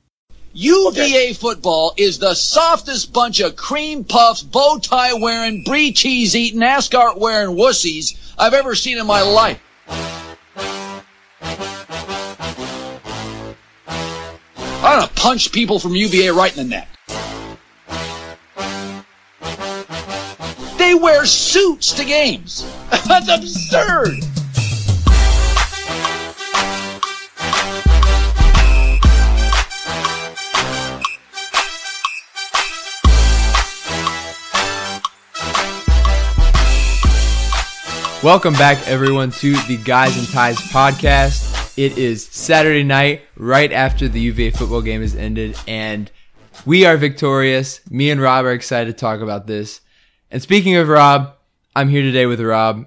[0.54, 6.64] UVA football is the softest bunch of cream puffs, bow tie wearing, brie cheese eating,
[6.64, 9.62] ascot wearing wussies I've ever seen in my life.
[14.82, 16.90] I'm gonna punch people from UVA right in the neck.
[21.02, 22.70] Wear suits to games.
[23.08, 24.20] That's absurd.
[38.22, 41.78] Welcome back, everyone, to the Guys and Ties podcast.
[41.78, 46.12] It is Saturday night, right after the UVA football game has ended, and
[46.66, 47.80] we are victorious.
[47.90, 49.80] Me and Rob are excited to talk about this.
[50.32, 51.34] And speaking of Rob,
[51.76, 52.86] I'm here today with Rob.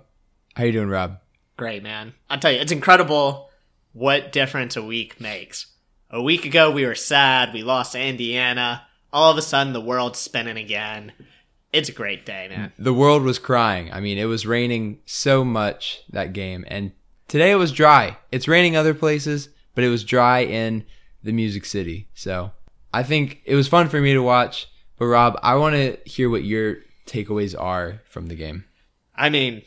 [0.54, 1.18] How you doing, Rob?
[1.56, 2.14] Great, man.
[2.30, 3.50] I'll tell you, it's incredible
[3.92, 5.66] what difference a week makes.
[6.08, 7.52] A week ago, we were sad.
[7.52, 8.86] We lost Indiana.
[9.12, 11.12] All of a sudden, the world's spinning again.
[11.72, 12.72] It's a great day, man.
[12.78, 13.92] The world was crying.
[13.92, 16.92] I mean, it was raining so much that game, and
[17.26, 18.18] today it was dry.
[18.30, 20.84] It's raining other places, but it was dry in
[21.24, 22.08] the Music City.
[22.14, 22.52] So
[22.94, 24.68] I think it was fun for me to watch.
[24.96, 28.64] But Rob, I want to hear what your takeaways are from the game.
[29.14, 29.62] I mean,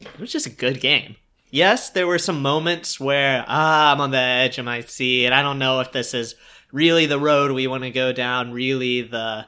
[0.00, 1.16] it was just a good game.
[1.50, 5.32] Yes, there were some moments where ah, I'm on the edge of my seat.
[5.32, 6.36] I don't know if this is
[6.72, 9.46] really the road we want to go down, really the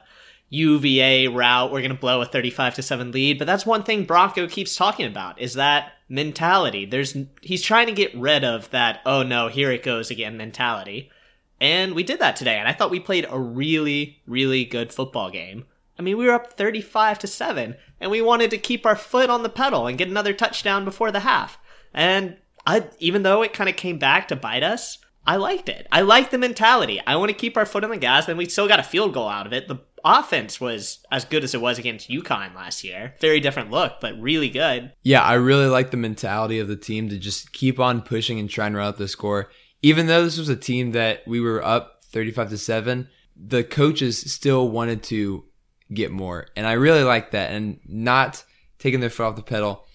[0.49, 1.71] UVA route.
[1.71, 3.39] We're going to blow a 35 to 7 lead.
[3.39, 6.85] But that's one thing Bronco keeps talking about is that mentality.
[6.85, 11.09] There's he's trying to get rid of that oh no, here it goes again mentality.
[11.59, 15.31] And we did that today and I thought we played a really really good football
[15.31, 15.65] game.
[15.97, 19.29] I mean, we were up 35 to 7 and we wanted to keep our foot
[19.29, 21.57] on the pedal and get another touchdown before the half.
[21.93, 25.87] And I, even though it kind of came back to bite us, I liked it.
[25.91, 26.99] I liked the mentality.
[27.05, 29.13] I want to keep our foot on the gas, and we still got a field
[29.13, 29.69] goal out of it.
[29.69, 33.13] The offense was as good as it was against UConn last year.
[33.21, 34.91] Very different look, but really good.
[35.01, 38.49] Yeah, I really like the mentality of the team to just keep on pushing and
[38.49, 39.49] trying to run out the score.
[39.81, 44.31] Even though this was a team that we were up 35 to 7, the coaches
[44.31, 45.45] still wanted to
[45.91, 46.47] get more.
[46.55, 48.43] And I really like that and not
[48.79, 49.85] taking their foot off the pedal.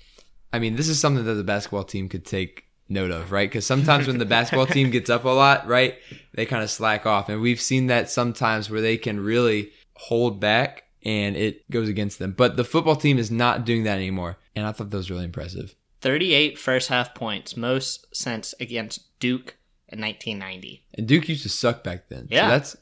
[0.52, 3.48] I mean, this is something that the basketball team could take note of, right?
[3.48, 5.96] Because sometimes when the basketball team gets up a lot, right,
[6.34, 7.28] they kind of slack off.
[7.28, 12.18] And we've seen that sometimes where they can really hold back and it goes against
[12.18, 12.32] them.
[12.32, 14.38] But the football team is not doing that anymore.
[14.56, 15.74] And I thought that was really impressive.
[16.00, 19.56] 38 first half points, most since against Duke
[19.88, 20.84] in 1990.
[20.94, 22.28] And Duke used to suck back then.
[22.30, 22.46] Yeah.
[22.46, 22.76] So that's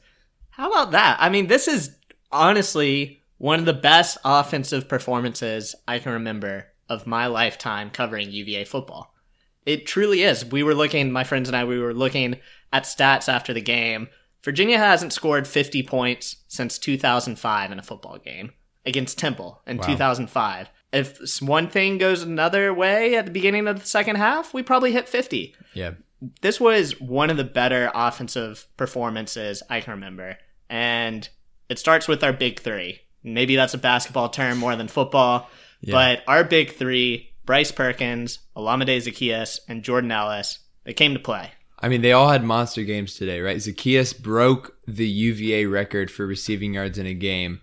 [0.51, 1.17] How about that?
[1.19, 1.95] I mean, this is
[2.31, 8.65] honestly one of the best offensive performances I can remember of my lifetime covering UVA
[8.65, 9.13] football.
[9.65, 10.45] It truly is.
[10.45, 12.37] We were looking, my friends and I, we were looking
[12.71, 14.07] at stats after the game.
[14.43, 18.53] Virginia hasn't scored 50 points since 2005 in a football game
[18.85, 19.87] against Temple in Wow.
[19.87, 20.69] 2005.
[20.93, 24.93] If one thing goes another way at the beginning of the second half, we probably
[24.93, 25.91] hit 50 yeah.
[26.41, 30.37] this was one of the better offensive performances I can remember.
[30.69, 31.27] And
[31.69, 33.01] it starts with our big three.
[33.23, 35.49] Maybe that's a basketball term more than football,
[35.81, 35.93] Yeah.
[35.93, 41.51] but our big three Bryce Perkins, Olamide Zaccheaus, and Jordan Ellis they came to play.
[41.79, 43.57] I mean, they all had monster games today, right?
[43.57, 47.59] Zaccheaus broke the UVA record for receiving yards in a game,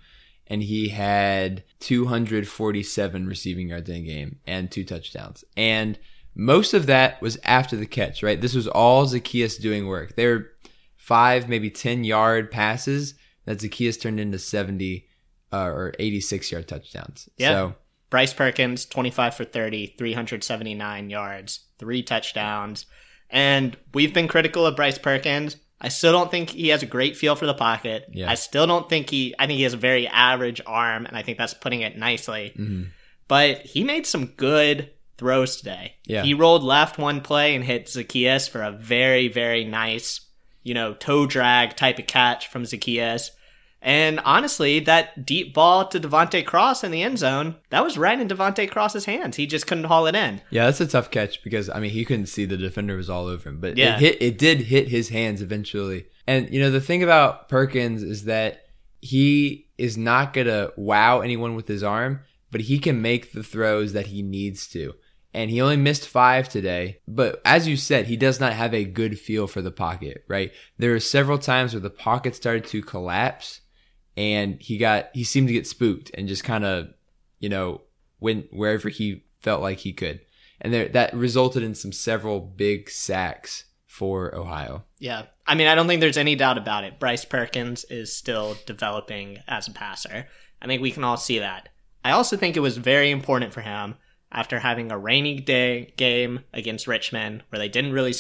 [0.47, 5.45] and he had 247 receiving yards in a game and two touchdowns.
[5.57, 5.99] And
[6.35, 8.41] most of that was after the catch, right?
[8.41, 10.17] This was all Zaccheaus doing work.
[10.17, 10.51] They were
[10.97, 13.15] five, maybe 10 yard passes
[13.45, 15.07] that Zaccheaus turned into 70
[15.53, 17.29] uh, or 86 yard touchdowns.
[17.37, 17.49] Yeah.
[17.51, 17.75] So,
[18.11, 22.87] Bryce Perkins, 25 for 30, 379 yards, three touchdowns.
[23.31, 25.57] And we've been critical of Bryce Perkins.
[25.81, 28.07] I still don't think he has a great feel for the pocket.
[28.13, 28.31] Yeah.
[28.31, 31.23] I still don't think he, I think he has a very average arm, and I
[31.23, 32.53] think that's putting it nicely.
[32.57, 32.89] mhm.
[33.27, 35.95] But he made some good throws today.
[36.07, 36.23] Yeah.
[36.23, 40.21] He rolled left one play and hit Zaccheaus for a very, very nice,
[40.65, 43.31] you know, toe drag type of catch from Zaccheaus.
[43.87, 48.19] And honestly, that deep ball to Devonte Cross in the end zone, that was right
[48.19, 49.37] in Devonte Cross's hands.
[49.37, 50.41] He just couldn't haul it in.
[50.49, 53.27] Yeah, that's a tough catch because I mean he couldn't see the defender was all
[53.27, 53.97] over him, but Yeah.
[53.97, 56.07] it hit it did hit his hands eventually.
[56.27, 58.63] And you know the thing about Perkins is that
[59.03, 62.21] he is not gonna wow anyone with his arm,
[62.51, 64.95] but he can make the throws that he needs to.
[65.35, 68.85] And he only missed five today, but as you said, he does not have a
[68.85, 70.53] good feel for the pocket, right?
[70.79, 73.61] There are several times where the pocket started to collapse
[74.17, 76.89] and he got he seemed to get spooked and just kind of
[77.39, 77.83] you know
[78.21, 80.21] went wherever he felt like he could
[80.61, 85.27] and there that resulted in some several big sacks for ohio Yeah.
[85.47, 86.99] I mean, I don't think there's any doubt about it.
[86.99, 90.27] Bryce Perkins is still developing as a passer.
[90.63, 91.69] I think we can all see that.
[92.03, 93.97] I also think it was very important for him
[94.33, 98.15] after having a rainy day game against Richmond where they didn't really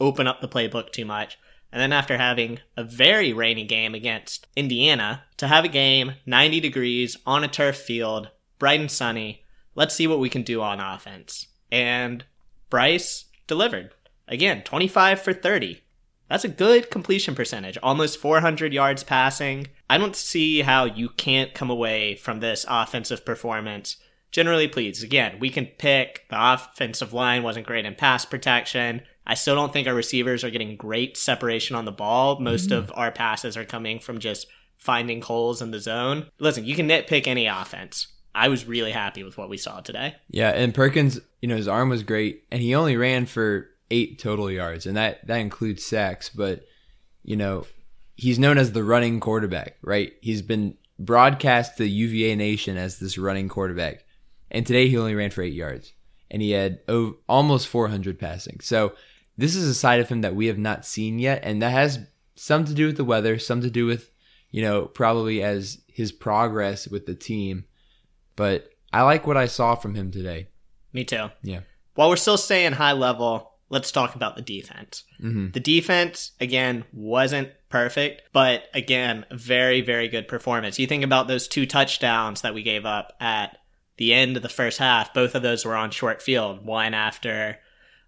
[0.00, 1.38] open up the playbook too much.
[1.70, 6.60] And then after having a very rainy game against Indiana, to have a game 90
[6.60, 9.44] degrees on a turf field, bright and sunny,
[9.74, 11.48] let's see what we can do on offense.
[11.70, 12.24] And
[12.70, 13.90] Bryce delivered.
[14.26, 15.82] Again, 25 for 30.
[16.28, 19.68] That's a good completion percentage, almost 400 yards passing.
[19.88, 23.96] I don't see how you can't come away from this offensive performance
[24.30, 25.02] generally pleased.
[25.04, 29.02] Again, we can pick the offensive line wasn't great in pass protection.
[29.26, 32.40] I still don't think our receivers are getting great separation on the ball.
[32.40, 34.46] Most of our passes are coming from just
[34.76, 36.26] finding holes in the zone.
[36.38, 38.06] Listen, you can nitpick any offense.
[38.34, 40.14] I was really happy with what we saw today.
[40.30, 44.18] yeah and perkins you know his arm was great and he only ran for eight
[44.18, 46.62] total yards and that that includes sacks but
[47.24, 47.66] you know
[48.14, 53.18] he's known as the running quarterback right he's been broadcast to uva nation as this
[53.18, 54.04] running quarterback
[54.50, 55.92] and today he only ran for eight yards.
[56.30, 58.60] And he had oh, almost 400 passing.
[58.60, 58.92] So
[59.38, 61.40] this is a side of him that we have not seen yet.
[61.42, 62.00] And that has
[62.34, 64.10] some to do with the weather some to do with
[64.50, 67.64] you know probably as his progress with the team.
[68.36, 70.48] But i like what i saw from him today.
[70.92, 71.28] Me too.
[71.42, 71.60] yeah.
[71.94, 75.04] While we're still staying high level, let's talk about the defense.
[75.20, 80.78] hmm The defense, again, wasn't perfect, but again, very, very good performance.
[80.78, 83.57] You think about those two touchdowns that we gave up at
[83.98, 87.58] the end of the first half, both of those were on short field, one after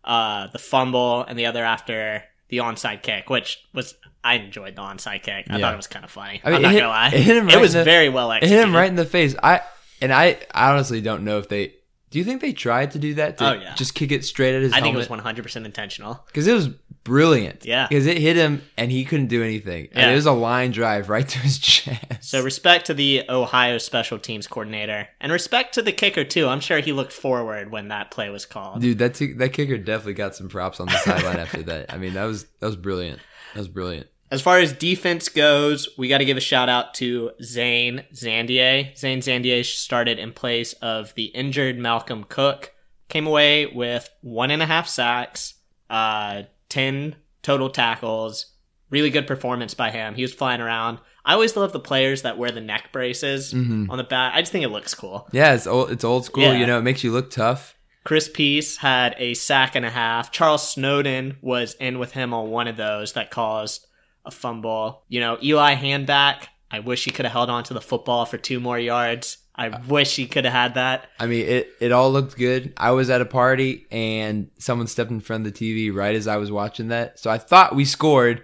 [0.04, 3.94] uh, the fumble and the other after the onside kick, which was,
[4.24, 5.46] I enjoyed the onside kick.
[5.50, 5.58] I Yeah.
[5.60, 6.40] thought it was kind of funny.
[6.42, 7.06] I mean, I'm not it hit- gonna lie.
[7.08, 8.56] it hit him right was the- very well It executed.
[8.56, 9.34] hit him right in the face.
[9.42, 9.60] I
[10.02, 11.74] and I, honestly don't know if they.
[12.10, 13.38] Do you think they tried to do that?
[13.38, 13.74] To Oh, yeah.
[13.74, 16.24] Just kick it straight at his I think it was 100% intentional.
[16.26, 16.70] because it was
[17.04, 17.64] brilliant.
[17.64, 17.86] Yeah.
[17.88, 19.88] because it hit him and he couldn't do anything.
[19.92, 20.10] And Yeah.
[20.10, 22.04] it was a line drive right to his chest.
[22.20, 26.46] So respect to the Ohio special teams coordinator, and respect to the kicker too.
[26.48, 28.80] I'm sure he looked forward when that play was called.
[28.82, 31.92] dude, that t- that kicker definitely got some props on the sideline after that.
[31.92, 33.18] I mean, that was that was brilliant.
[33.54, 34.06] That was brilliant.
[34.32, 38.96] As far as defense goes, we got to give a shout out to Zane Zandier.
[38.96, 42.72] Zane Zandier started in place of the injured Malcolm Cook.
[43.08, 45.54] Came away with one and a half sacks,
[45.88, 48.46] uh, ten total tackles.
[48.88, 50.14] Really good performance by him.
[50.14, 50.98] He was flying around.
[51.24, 53.88] I always love the players that wear the neck braces Mhm.
[53.90, 54.32] on the back.
[54.34, 55.28] I just think it looks cool.
[55.32, 55.90] Yeah, it's old.
[55.92, 56.42] It's old school.
[56.44, 56.54] Yeah.
[56.54, 57.74] You know, it makes you look tough.
[58.02, 60.32] Chris Peace had a sack and a half.
[60.32, 63.86] Charles Snowden was in with him on one of those that caused
[64.24, 65.04] a fumble.
[65.08, 68.38] You know, Eli Hanback, I wish he could have held on to the football for
[68.38, 69.36] two more yards.
[69.60, 71.10] I wish he could have had that.
[71.18, 72.72] I mean, it, it all looked good.
[72.78, 76.26] I was at a party and someone stepped in front of the TV right as
[76.26, 77.18] I was watching that.
[77.18, 78.42] So I thought we scored,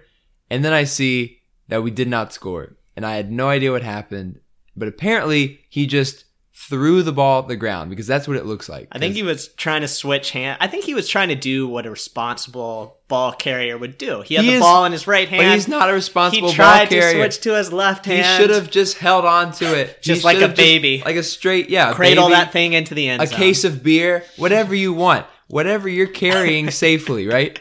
[0.51, 1.39] and then I see
[1.69, 2.77] that we did not score.
[2.95, 4.41] And I had no idea what happened.
[4.75, 6.25] But apparently, he just
[6.69, 8.87] threw the ball at the ground because that's what it looks like.
[8.91, 10.57] I think he was trying to switch hand.
[10.59, 14.21] I think he was trying to do what a responsible ball carrier would do.
[14.21, 15.43] He had He the is- ball in his right hand.
[15.43, 18.25] But he's not a responsible he tried to switch to his left hand.
[18.25, 19.89] he should have just held on to it.
[20.01, 21.01] He Just like a baby.
[21.05, 22.35] like a straight, yeah, cradle baby.
[22.35, 23.37] that thing into the end a zone.
[23.37, 27.59] case of beer, whatever you want, whatever you're carrying safely, right?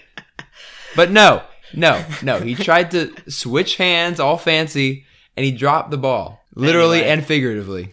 [0.97, 1.43] But no,
[1.75, 2.41] no, no.
[2.41, 5.05] He tried to switch hands, all fancy,
[5.37, 7.13] and he dropped the ball, literally Anyway.
[7.13, 7.91] and figuratively.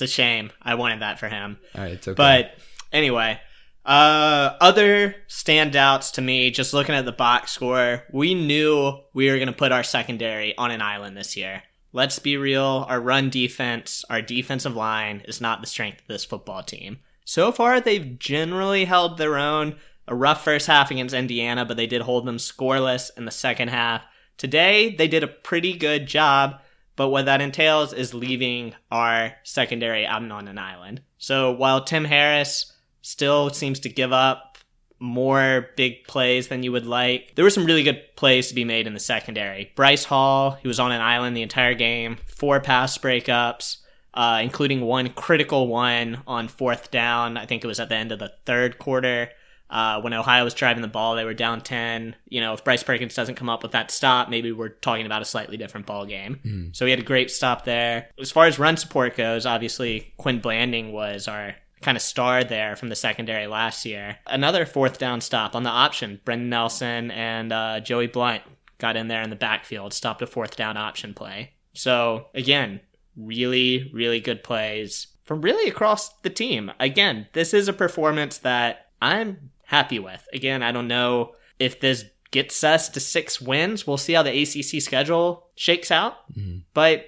[0.00, 0.50] It's a shame.
[0.62, 1.58] I wanted that for him.
[1.74, 2.14] All right, it's okay.
[2.14, 2.54] But
[2.90, 3.38] anyway,
[3.84, 9.36] uh, other standouts to me, just looking at the box score, we knew we were
[9.36, 11.62] going to put our secondary on an island this year.
[11.92, 12.86] Let's be real.
[12.88, 17.00] Our run defense, our defensive line is not the strength of this football team.
[17.26, 19.76] So far, they've generally held their own.
[20.08, 23.68] A rough first half against Indiana, but they did hold them scoreless in the second
[23.68, 24.02] half.
[24.38, 26.60] Today, they did a pretty good job,
[27.00, 31.00] but what that entails is leaving our secondary out on an island.
[31.16, 34.58] So while Tim Harris still seems to give up
[34.98, 37.32] more big plays than you would like.
[37.36, 39.72] There were some really good plays to be made in the secondary.
[39.74, 43.78] Bryce Hall, he was on an island the entire game, four pass breakups,
[44.12, 47.38] uh, including one critical one on fourth down.
[47.38, 49.30] I think it was at the end of the third quarter.
[49.70, 52.16] Uh, when Ohio was driving the ball, they were down 10.
[52.28, 55.22] You know, if Bryce Perkins doesn't come up with that stop, maybe we're talking about
[55.22, 56.40] a slightly different ball game.
[56.44, 56.76] Mm.
[56.76, 58.08] So he had a great stop there.
[58.18, 62.76] As far as run support goes, obviously Quin Blanding was our kind of star there
[62.76, 64.18] from the secondary last year.
[64.26, 66.20] Another fourth down stop on the option.
[66.24, 68.42] Brenton Nelson and uh, Joey Blount
[68.78, 71.52] got in there in the backfield, stopped a fourth down option play.
[71.74, 72.80] So again,
[73.16, 76.72] really, really good plays from really across the team.
[76.80, 80.26] Again, this is a performance that I'm happy with.
[80.32, 83.86] Again, I don't know if this gets us to six wins.
[83.86, 86.14] We'll see how the ACC schedule shakes out.
[86.36, 86.58] Mm-hmm.
[86.74, 87.06] But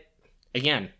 [0.55, 0.91] again,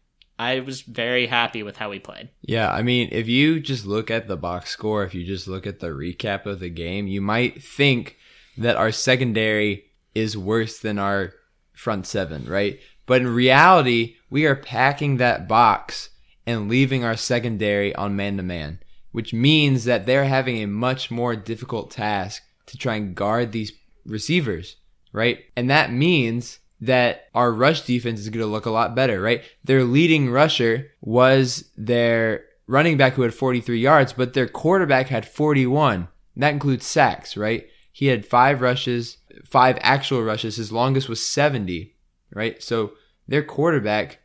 [0.41, 2.31] I was very happy with how we played.
[2.41, 5.65] Yeah, I mean, if you just look at the box score, if you just look
[5.65, 8.17] at the recap of the game, you might think
[8.59, 9.85] that our secondary
[10.17, 11.35] is worse than our
[11.73, 12.81] front seven, right?
[13.07, 16.11] But in reality, we are packing that box
[16.45, 18.81] and leaving our secondary on man to man,
[19.13, 23.73] which means that they're having a much more difficult task to try and guard these
[24.05, 24.77] receivers,
[25.13, 25.45] right?
[25.57, 29.45] And that means that our rush defense is going to look a lot better, right?
[29.63, 35.27] Their leading rusher was their running back who had 43 yards, but their quarterback had
[35.27, 36.09] 41.
[36.37, 37.69] That includes sacks, right?
[37.93, 40.57] He had five rushes, five actual rushes.
[40.57, 41.95] His longest was 70,
[42.35, 42.61] right?
[42.63, 42.93] So
[43.29, 44.19] their quarterback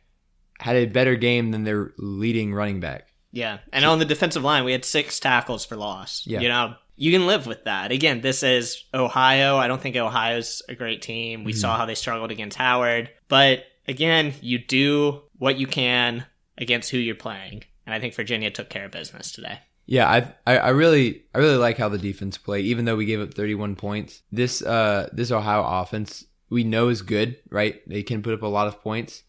[0.60, 3.07] had a better game than their leading running back.
[3.32, 3.58] Yeah.
[3.72, 6.24] And on the defensive line, we had six tackles for loss.
[6.26, 6.40] Yeah.
[6.40, 7.92] You know, you can live with that.
[7.92, 9.56] Again, this is Ohio.
[9.56, 11.44] I don't think Ohio's a great team.
[11.44, 13.10] We saw how they struggled against Howard.
[13.28, 17.62] But again, you do what you can against who you're playing.
[17.86, 19.60] And I think Virginia took care of business today.
[19.86, 23.06] Yeah, I, I I really I really like how the defense played, even though we
[23.06, 24.20] gave up 31 points.
[24.30, 27.80] This uh this Ohio offense we know is good, right?
[27.88, 29.22] They can put up a lot of points,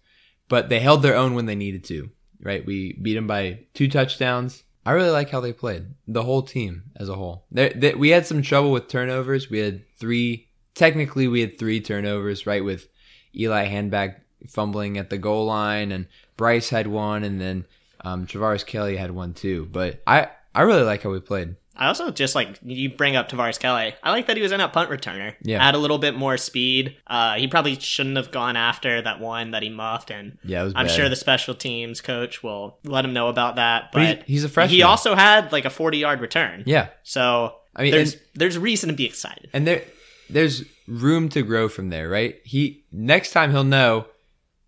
[0.49, 2.09] but they held their own when they needed to,
[2.41, 2.65] right?
[2.65, 4.63] We beat them by two touchdowns.
[4.85, 7.45] I really like how they played, the whole team as a whole.
[7.51, 9.49] There, they, we had some trouble with turnovers.
[9.49, 12.63] We had three, technically we had three turnovers, right?
[12.63, 12.87] With
[13.35, 17.65] Eli Hanback fumbling at the goal line, and Bryce had one, and then
[18.01, 19.67] um, Tavares Kelly had one too.
[19.71, 21.55] But I I really like how we played.
[21.79, 23.95] I also just like you bring up Tavares Kelly.
[24.03, 25.33] I like that he was in a punt returner.
[25.41, 25.65] Yeah.
[25.65, 26.97] Add a little bit more speed.
[27.07, 30.87] Uh, he probably shouldn't have gone after that one that he muffed, and Yeah, I'm
[30.87, 30.91] bad.
[30.91, 33.91] sure the special teams coach will let him know about that.
[33.93, 34.75] But But, he's- he's a freshman.
[34.75, 36.63] He also had like a 40 yard return.
[36.65, 39.49] Yeah, So I mean, there's and- there's reason to be excited.
[39.53, 39.83] and there
[40.29, 42.35] there's room to grow from there, right?
[42.43, 44.05] He next time he'll know,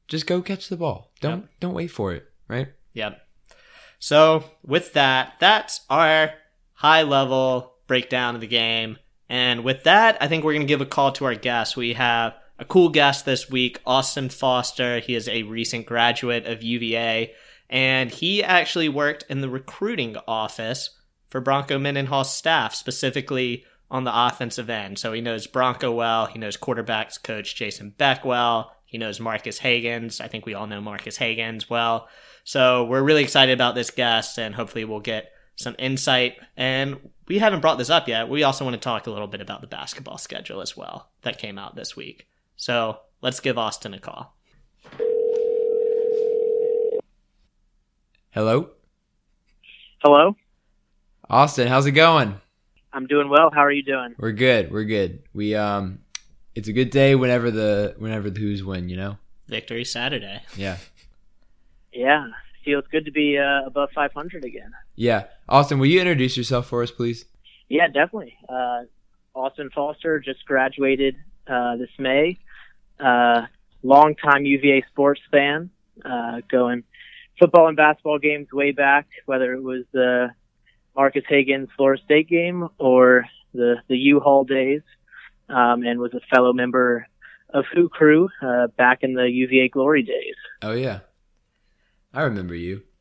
[0.08, 1.12] just go catch the ball.
[1.20, 2.70] Don't don't wait for it, right?
[2.94, 3.20] Yep.
[4.00, 6.32] So with that, that's our
[6.82, 8.98] high level breakdown of the game.
[9.30, 11.78] And with that, I think we're going to give a call to our guests.
[11.78, 14.98] We have a cool guest this week, Austin Foster.
[14.98, 17.34] He is a recent graduate of UVA,
[17.70, 20.90] and he actually worked in the recruiting office
[21.30, 24.98] for Bronco Mendenhall staff, specifically on the offensive end.
[24.98, 26.26] So he knows Bronco well.
[26.26, 28.76] He knows quarterbacks coach Jason Beck well.
[28.86, 30.20] He knows Marques Hagans.
[30.20, 32.08] I think we all know Marques Hagans well.
[32.44, 36.38] So we're really excited about this guest, and hopefully we'll get some insight.
[36.58, 38.30] And we haven't brought this up yet.
[38.30, 41.38] We also want to talk a little bit about the basketball schedule as well that
[41.38, 42.28] came out this week.
[42.56, 44.36] So let's give Austin a call.
[48.32, 48.70] Hello,
[50.04, 50.36] Hello.
[51.30, 51.68] Austin.
[51.68, 52.40] How's it going?
[52.94, 53.52] I'm doing well.
[53.54, 54.16] How are you doing?
[54.18, 54.72] We're good.
[54.72, 55.24] We're good.
[55.34, 56.00] We um,
[56.56, 58.90] it's a good day whenever the whenever the Hoos win.
[58.90, 59.18] You know.
[59.48, 60.42] Victory Saturday.
[60.56, 60.78] Yeah.
[61.94, 62.28] Yeah,
[62.64, 64.72] feels good to be uh, above 500 again.
[64.96, 65.26] Yeah.
[65.50, 67.26] Austin, will you introduce yourself for us, please?
[67.70, 68.36] Yeah, definitely.
[68.48, 68.84] Uh,
[69.34, 71.16] Austin Foster just graduated
[71.48, 72.38] uh, this May.
[73.00, 73.48] Uh,
[73.84, 75.70] longtime UVA sports fan,
[76.06, 76.84] uh, going
[77.40, 80.30] football and basketball games way back, whether it was the
[80.96, 84.82] Marques Hagans Florida State game or the the U-Hall days,
[85.50, 87.08] um, and was a fellow member
[87.50, 90.36] of Hoo Crew uh, back in the UVA glory days.
[90.62, 91.00] Oh yeah,
[92.14, 92.84] I remember you.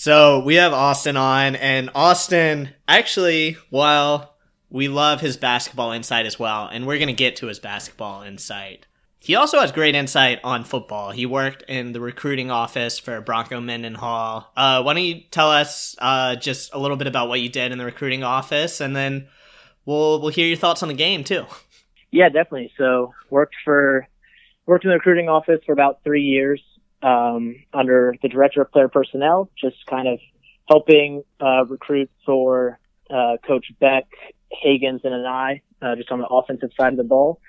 [0.00, 4.34] So we have Austin on, and Austin actually, while
[4.70, 8.22] we love his basketball insight as well, and we're going to get to his basketball
[8.22, 8.86] insight.
[9.18, 11.10] He also has great insight on football.
[11.10, 14.50] He worked in the recruiting office for Bronco Mendenhall.
[14.56, 17.70] Uh, why don't you tell us uh, just a little bit about what you did
[17.70, 19.28] in the recruiting office, and then
[19.84, 21.44] we'll we'll hear your thoughts on the game too.
[22.10, 22.72] Yeah, definitely.
[22.78, 24.08] So worked for
[24.66, 26.62] worked in the recruiting office for about three years
[27.02, 29.50] um, under the director of player personnel.
[29.60, 30.18] Just kind of
[30.68, 32.78] helping uh, recruit for
[33.10, 34.06] uh, Coach Beck,
[34.64, 37.40] Hagans, and I, uh, just on the offensive side of the ball.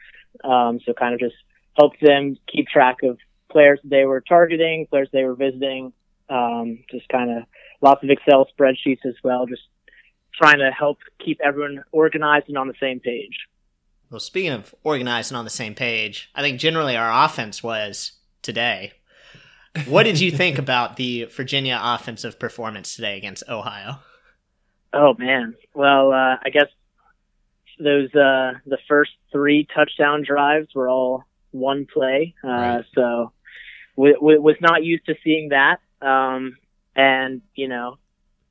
[0.44, 1.36] Um, so kind of just
[1.78, 3.18] helped them keep track of
[3.52, 5.94] players they were targeting, players they were visiting,
[6.30, 7.44] um, just kind of
[7.82, 9.62] lots of Excel spreadsheets as well, just
[10.34, 13.48] trying to help keep everyone organized and on the same page.
[14.12, 18.12] Well, speaking of organized and on the same page, I think generally our offense was
[18.42, 18.92] today.
[19.86, 24.00] What did you think about the Virginia offensive performance today against Ohio?
[24.94, 26.68] Oh man, well, uh, I guess
[27.80, 32.86] those uh, the first three touchdown drives were all one play, uh, right.
[32.94, 33.32] so
[33.96, 35.78] we, we, was not used to seeing that.
[36.02, 36.58] Um,
[36.98, 37.98] and you know,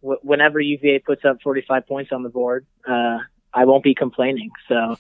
[0.01, 3.19] w- whenever UVA puts up 45 points on the board, uh,
[3.53, 4.51] I won't be complaining.
[4.67, 4.97] So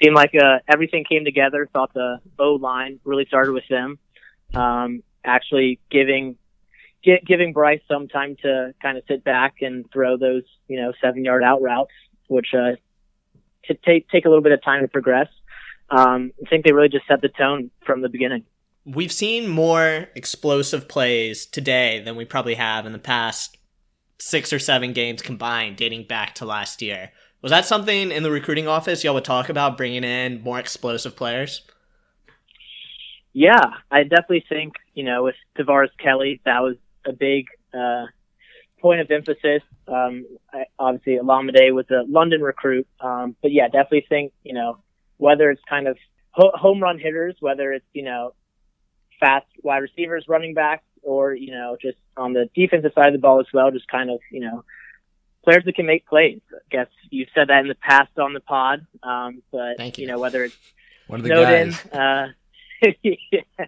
[0.00, 1.68] seemed like uh, everything came together.
[1.72, 3.98] Thought the O line really started with them,
[4.54, 6.36] um, actually giving
[7.02, 10.92] get, giving Bryce some time to kind of sit back and throw those you know
[11.00, 11.92] seven yard out routes,
[12.28, 12.72] which uh,
[13.84, 15.28] take take a little bit of time to progress.
[15.90, 18.44] Um, I think they really just set the tone from the beginning.
[18.84, 23.56] We've seen more explosive plays today than we probably have in the past
[24.18, 27.10] six or seven games combined, dating back to last year.
[27.42, 31.16] Was that something in the recruiting office y'all would talk about bringing in more explosive
[31.16, 31.62] players?
[33.32, 38.06] Yeah, I definitely think you know with Tavares Kelly that was a big uh,
[38.80, 39.62] point of emphasis.
[39.88, 44.78] Um, I, obviously, Olamide was a London recruit, um, but yeah, definitely think you know
[45.16, 45.96] whether it's kind of
[46.30, 48.34] ho- home run hitters, whether it's you know
[49.18, 53.18] fast wide receivers, running backs, or you know just on the defensive side of the
[53.18, 54.62] ball as well, just kind of you know
[55.44, 56.40] players that can make plays.
[56.52, 60.02] I guess you've said that in the past on the pod, um, but Thank you.
[60.02, 60.56] you know whether it's
[61.06, 61.86] one of the Snowden, guys.
[61.92, 62.28] uh,
[63.02, 63.66] yeah.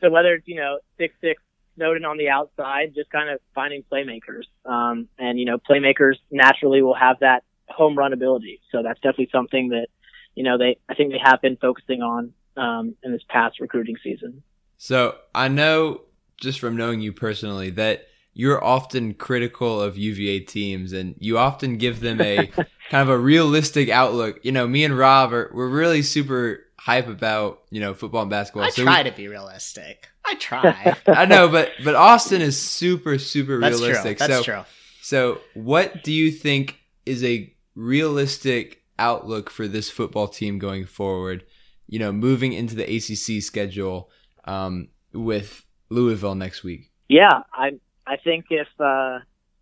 [0.00, 1.42] so whether it's you know six six
[1.76, 6.82] Snowden on the outside, just kind of finding playmakers, um, and you know playmakers naturally
[6.82, 8.60] will have that home run ability.
[8.72, 9.86] So that's definitely something that
[10.34, 13.96] you know they I think they have been focusing on um, in this past recruiting
[14.02, 14.42] season.
[14.76, 16.02] So I know
[16.40, 18.06] just from knowing you personally that
[18.38, 22.46] you're often critical of UVA teams and you often give them a
[22.88, 24.38] kind of a realistic outlook.
[24.44, 28.30] You know, me and Rob are we're really super hype about, you know, football and
[28.30, 28.62] basketball.
[28.62, 30.08] I so try we, to be realistic.
[30.24, 30.96] I try.
[31.08, 34.18] I know, but but Austin is super super That's realistic.
[34.18, 34.26] true.
[34.28, 34.64] That's so true.
[35.02, 41.44] so what do you think is a realistic outlook for this football team going forward?
[41.88, 44.10] You know, moving into the ACC schedule
[44.44, 46.92] um, with Louisville next week.
[47.08, 47.72] Yeah, I
[48.08, 49.18] I think if uh,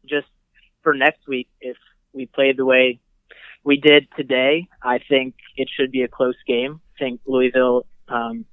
[0.09, 0.29] just
[0.83, 1.77] for next week, if
[2.13, 3.01] we played the way
[3.65, 6.81] we did today, I think it should be a close game.
[6.95, 8.45] I think Louisville, um,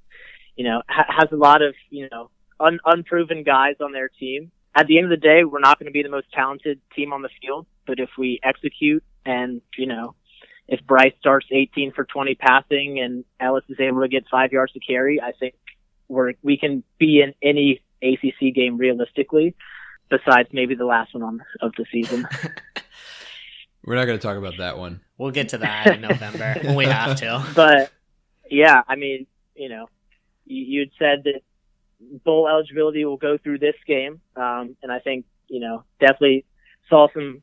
[0.56, 4.50] you know, ha- has a lot of you know un- unproven guys on their team.
[4.74, 7.12] At the end of the day, we're not going to be the most talented team
[7.12, 10.16] on the field, but if we execute and you know,
[10.66, 14.72] if Bryce starts 18 for 20 passing and Ellis is able to get five yards
[14.72, 15.54] to carry, I think
[16.08, 19.54] we're we can be in any ACC game realistically
[20.10, 22.26] besides maybe the last one on of the season.
[23.84, 25.00] We're not going to talk about that one.
[25.18, 27.44] We'll get to that in November when we have to.
[27.54, 27.92] but
[28.50, 29.88] yeah, I mean, you know,
[30.46, 31.42] you, you'd said that
[32.24, 36.44] bowl eligibility will go through this game, um, and I think you know definitely
[36.88, 37.42] saw some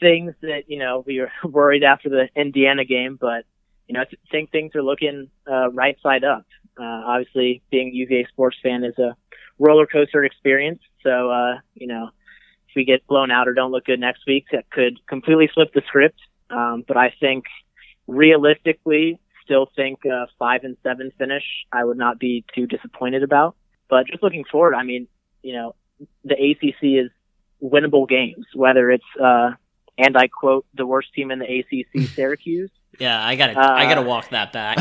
[0.00, 3.44] things that you know we were worried after the Indiana game, but
[3.86, 6.44] you know I think things are looking uh, right side up.
[6.78, 9.16] Uh, obviously, being a UVA sports fan is a
[9.58, 10.80] roller coaster experience.
[11.02, 12.10] So, uh, you know,
[12.68, 15.72] if we get blown out or don't look good next week, that could completely flip
[15.74, 16.20] the script.
[16.50, 17.44] Um, but I think
[18.06, 21.44] realistically, still think uh, five and seven finish.
[21.72, 23.56] I would not be too disappointed about.
[23.88, 25.08] But just looking forward, I mean,
[25.42, 25.74] you know,
[26.24, 27.10] the ACC is
[27.62, 29.52] winnable games, whether it's uh,
[29.96, 32.70] and I quote the worst team in the ACC, Syracuse.
[32.98, 34.78] Yeah, I gotta, Uh, I gotta walk that back.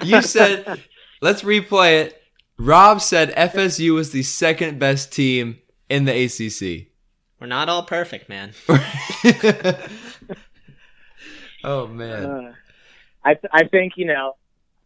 [0.04, 0.82] you said,
[1.20, 2.19] let's replay it.
[2.60, 6.88] Rob said FSU was the second best team in the ACC.
[7.40, 8.52] We're not all perfect, man.
[11.64, 12.24] oh man.
[12.24, 12.52] Uh,
[13.24, 14.36] I th- I think you know,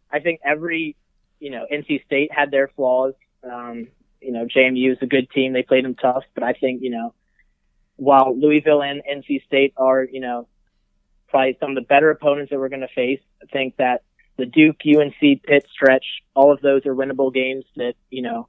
[0.09, 0.95] I think every
[1.41, 3.13] you know NC State had their flaws.
[3.43, 3.89] Um,
[4.21, 6.23] you know, JMU is a good team; they played them tough.
[6.33, 7.13] But I think you know,
[7.97, 10.47] while Louisville and NC State are you know
[11.27, 14.03] probably some of the better opponents that we're going to face, I think that
[14.37, 18.47] the Duke, UNC, Pitt stretch, all of those are winnable games that you know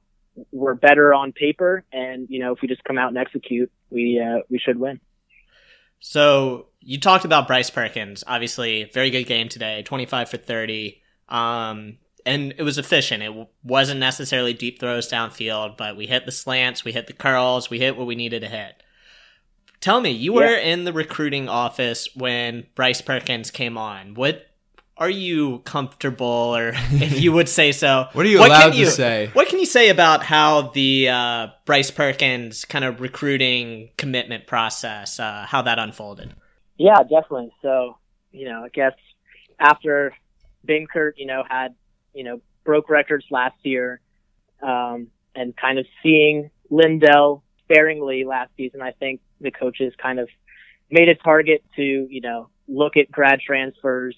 [0.51, 4.21] we're better on paper, and you know if we just come out and execute, we
[4.23, 4.99] uh, we should win.
[5.99, 8.23] So you talked about Bryce Perkins.
[8.27, 9.83] Obviously, very good game today.
[9.83, 11.01] Twenty-five for thirty.
[11.29, 13.23] Um, and it was efficient.
[13.23, 17.69] It wasn't necessarily deep throws downfield, but we hit the slants, we hit the curls,
[17.69, 18.83] we hit what we needed to hit.
[19.79, 24.15] Tell me, you were in the recruiting office when Bryce Perkins came on.
[24.15, 24.46] What
[24.97, 28.85] are you comfortable, or if you would say so, what are you what allowed you,
[28.85, 29.29] to say?
[29.33, 35.19] What can you say about how the uh, Bryce Perkins kind of recruiting commitment process,
[35.19, 36.33] uh, how that unfolded?
[36.77, 37.51] Yeah, definitely.
[37.61, 37.97] So,
[38.31, 38.93] you know, I guess
[39.59, 40.15] after
[40.67, 41.75] Benkert, you know, had,
[42.13, 44.01] you know, broke records last year,
[44.61, 50.27] um, and kind of seeing Lindell sparingly last season, I think the coaches kind of
[50.89, 54.15] made a target to, you know, look at grad transfers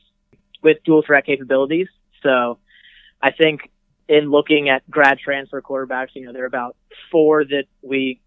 [0.62, 1.88] with dual threat capabilities.
[2.24, 2.60] So
[3.22, 3.72] I think
[4.08, 6.76] in looking at grad transfer quarterbacks, you know, there are about
[7.12, 8.22] four that we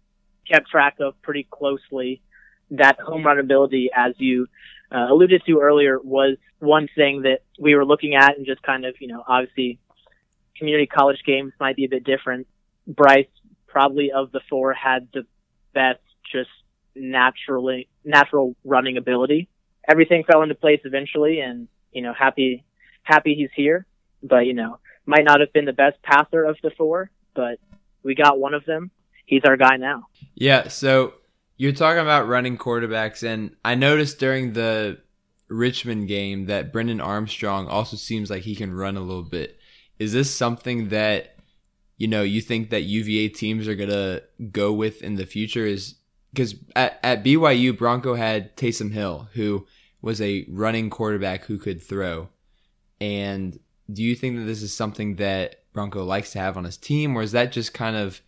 [0.49, 2.21] kept track of pretty closely.
[2.71, 4.47] That home run ability, as you
[4.91, 8.85] uh, alluded to earlier, was one thing that we were looking at and just kind
[8.85, 9.79] of, you know, obviously
[10.57, 12.47] community college games might be a bit different.
[12.87, 13.27] Bryce
[13.67, 15.25] probably of the four had the
[15.73, 15.99] best
[16.31, 16.49] just
[16.95, 19.49] naturally natural running ability.
[19.89, 22.63] Everything fell into place eventually and you know, happy,
[23.03, 23.85] happy he's here,
[24.21, 27.59] but you know, might not have been the best passer of the four, but
[28.03, 28.91] we got one of them.
[29.25, 30.07] He's our guy now.
[30.35, 30.67] Yeah.
[30.67, 31.13] So
[31.57, 34.99] you're talking about running quarterbacks, and I noticed during the
[35.47, 39.57] Richmond game that Brennan Armstrong also seems like he can run a little bit.
[39.99, 41.35] Is this something that
[41.97, 45.65] you know you think that UVA teams are gonna go with in the future?
[45.65, 45.95] Is
[46.33, 49.67] because at, at BYU Bronco had Taysom Hill, who
[50.03, 52.27] was a running quarterback who could throw.
[52.99, 53.57] And
[53.91, 57.15] do you think that this is something that Bronco likes to have on his team,
[57.15, 58.21] or is that just kind of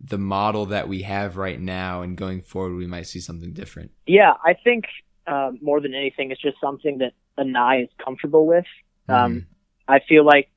[0.00, 3.90] the model that we have right now and going forward we might see something different?
[4.06, 4.84] Yeah, I think
[5.26, 8.64] uh, more than anything, it's just something that Anae is comfortable with.
[9.08, 9.24] Um, mm-hmm.
[9.24, 9.46] Um,
[9.88, 10.50] I feel like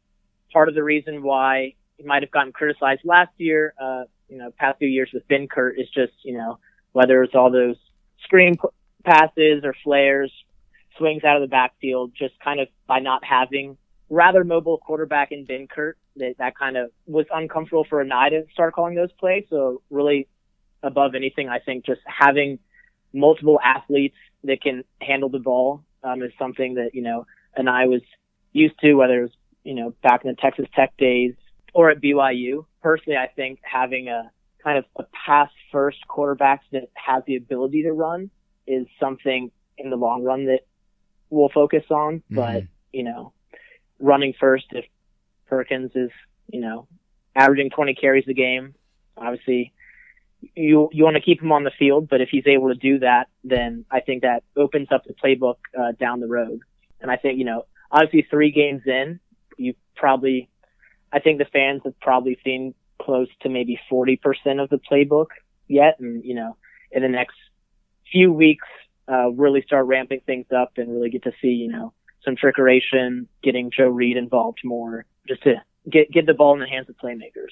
[0.54, 4.52] part of the reason why he might have gotten criticized last year, uh, you know,
[4.60, 6.60] past few years with Benkert is just, you know,
[6.92, 7.78] whether it's all those
[8.24, 8.58] screen
[9.04, 10.32] passes or flares
[10.98, 13.78] swings out of the backfield just kind of by not having
[14.10, 18.74] rather mobile quarterback in Benkert that, that kind of was uncomfortable for Anae to start
[18.74, 19.46] calling those plays.
[19.50, 20.28] So really
[20.84, 22.60] above anything, I think just having
[23.14, 27.26] multiple athletes that can handle the ball um, is something that, you know,
[27.58, 28.02] Anae was
[28.52, 29.32] used to, whether it was,
[29.64, 31.34] you know, back in the Texas Tech days
[31.74, 32.66] or at BYU.
[32.82, 34.30] Personally, I think having a
[34.64, 38.30] kind of a pass first quarterback that has the ability to run
[38.68, 40.62] is something in the long run that
[41.32, 42.18] we'll focus on.
[42.18, 42.36] Mm-hmm.
[42.36, 42.64] But,
[42.94, 43.34] you know,
[44.00, 44.86] running first if
[45.48, 46.12] Perkins is,
[46.48, 46.88] you know,
[47.36, 48.76] averaging 20 carries a game,
[49.18, 49.74] obviously
[50.56, 53.00] you you want to keep him on the field, but if he's able to do
[53.00, 56.62] that, then I think that opens up the playbook uh, down the road.
[57.00, 59.20] And I think you know, obviously, three games in,
[59.58, 60.50] you probably,
[61.12, 64.18] I think the fans have probably seen close to maybe 40%
[64.62, 65.28] of the playbook
[65.68, 66.58] yet, and you know,
[66.92, 67.36] in the next
[68.12, 68.68] few weeks,
[69.10, 73.28] uh, really start ramping things up and really get to see, you know, some trickeration,
[73.44, 75.56] getting Joe Reed involved more, just to
[75.90, 77.52] get get the ball in the hands of playmakers.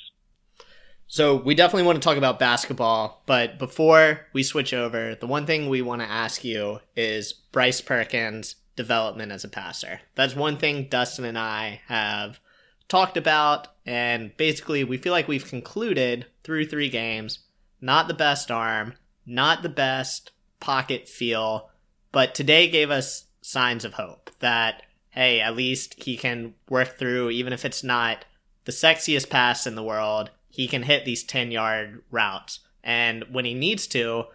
[1.12, 5.48] So we definitely want to talk about basketball, but before we switch over, the one
[5.48, 10.02] thing we want to ask you is Bryce Perkins' development as a passer.
[10.14, 12.40] That's one thing Dustin and I have
[12.88, 17.40] talked about, and basically we feel like we've concluded through three games,
[17.82, 18.94] not the best arm,
[19.26, 21.69] not the best pocket feel,
[22.12, 27.30] but today gave us signs of hope that, hey, at least he can work through,
[27.30, 28.26] even if it's not
[28.65, 32.60] the sexiest pass in the world, he can hit these 10 yard routes.
[32.84, 34.26] And when he needs to,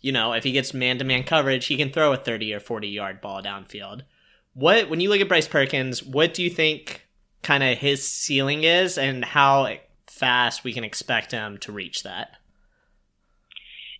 [0.00, 2.60] you know, if he gets man to man coverage, he can throw a 30 or
[2.60, 4.02] 40 yard ball downfield.
[4.54, 7.06] What, when you look at Bryce Perkins, what do you think
[7.42, 12.36] kind of his ceiling is and how fast we can expect him to reach that?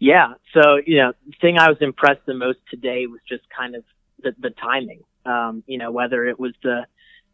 [0.02, 0.34] Yeah.
[0.52, 3.84] So, you know, the thing I was impressed the most today was just kind of
[4.20, 5.02] the, the timing.
[5.24, 6.86] Um, you know, whether it was the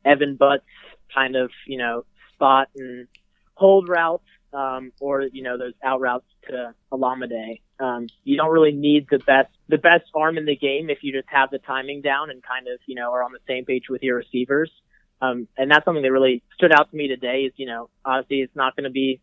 [0.04, 0.66] Evan Butts
[1.14, 2.04] kind of, you know,
[2.34, 3.08] spot and
[3.54, 7.62] hold routes, um, or, you know, those out routes to Olamide.
[7.80, 11.10] Um, you don't really need the best, the best arm in the game if you
[11.10, 13.84] just have the timing down and kind of, you know, are on the same page
[13.88, 14.70] with your receivers.
[15.22, 18.42] Um, and that's something that really stood out to me today is, you know, obviously
[18.42, 19.22] it's not going to be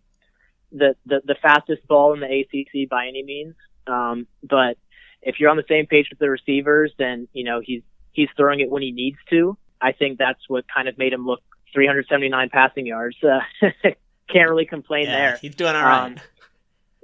[0.75, 3.55] the, the, the fastest ball in the ACC by any means.
[3.87, 4.77] Um, but
[5.21, 8.59] if you're on the same page with the receivers, then, you know, he's, he's throwing
[8.59, 9.57] it when he needs to.
[9.81, 11.41] I think that's what kind of made him look
[11.73, 13.17] 379 passing yards.
[13.23, 13.39] Uh,
[14.31, 15.37] can't really complain yeah, there.
[15.41, 16.05] He's doing all right.
[16.05, 16.15] Um,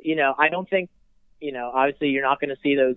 [0.01, 0.89] you know, I don't think,
[1.39, 2.95] you know, obviously you're not going to see those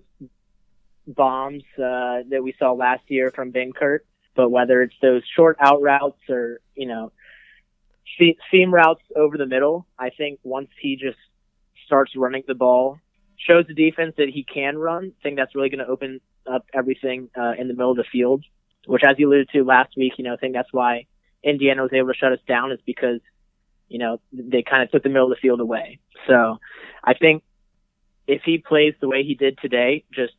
[1.07, 3.99] bombs, uh, that we saw last year from Benkert,
[4.35, 7.11] but whether it's those short out routes or, you know,
[8.51, 9.85] seam routes over the middle.
[9.97, 11.17] I think once he just
[11.85, 12.99] starts running the ball
[13.37, 15.11] shows the defense that he can run.
[15.19, 18.05] I think that's really going to open up everything uh, in the middle of the
[18.11, 18.43] field,
[18.87, 21.05] which, as you alluded to last week, you know, I think that's why
[21.43, 23.19] Indiana was able to shut us down is because,
[23.87, 25.99] you know, they kind of took the middle of the field away.
[26.27, 26.57] So
[27.03, 27.43] I think
[28.27, 30.33] if he plays the way he did today, just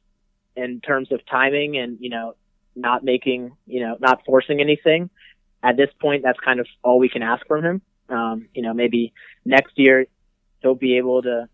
[0.57, 2.35] in terms of timing and, you know,
[2.75, 5.11] not making, you know, not forcing anything,
[5.67, 7.83] at this point, that's kind of all we can ask from him.
[8.09, 9.13] Um, you know, maybe
[9.45, 10.07] next year
[10.63, 11.49] he'll be able to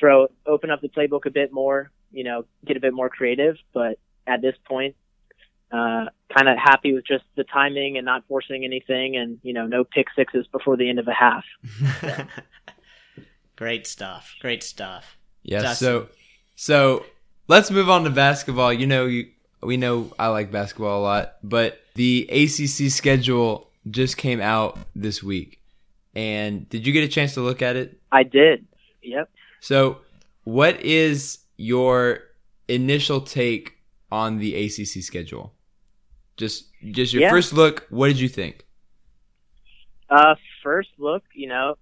[0.00, 3.56] throw, open up the playbook a bit more, you know, get a bit more creative.
[3.74, 4.96] But at this point,
[5.70, 9.66] uh, kind of happy with just the timing and not forcing anything and, you know,
[9.66, 11.44] no pick sixes before the end of a half.
[13.56, 14.34] Great stuff.
[14.40, 15.18] Great stuff.
[15.42, 15.60] Yeah.
[15.60, 15.86] Dustin.
[15.86, 16.08] So,
[16.56, 17.04] so
[17.46, 18.72] let's move on to basketball.
[18.72, 19.26] You know, you,
[19.62, 25.22] we know I like basketball a lot, but the ACC schedule just came out this
[25.22, 25.60] week.
[26.14, 27.98] And did you get a chance to look at it?
[28.10, 28.66] I did.
[29.02, 29.30] Yep.
[29.60, 29.98] So,
[30.44, 32.20] what is your
[32.68, 33.74] initial take
[34.10, 35.54] on the ACC schedule?
[36.36, 37.30] Just, just your Yeah.
[37.30, 37.86] first look.
[37.90, 38.66] What did you think?
[40.10, 41.76] Uh, first look, you know,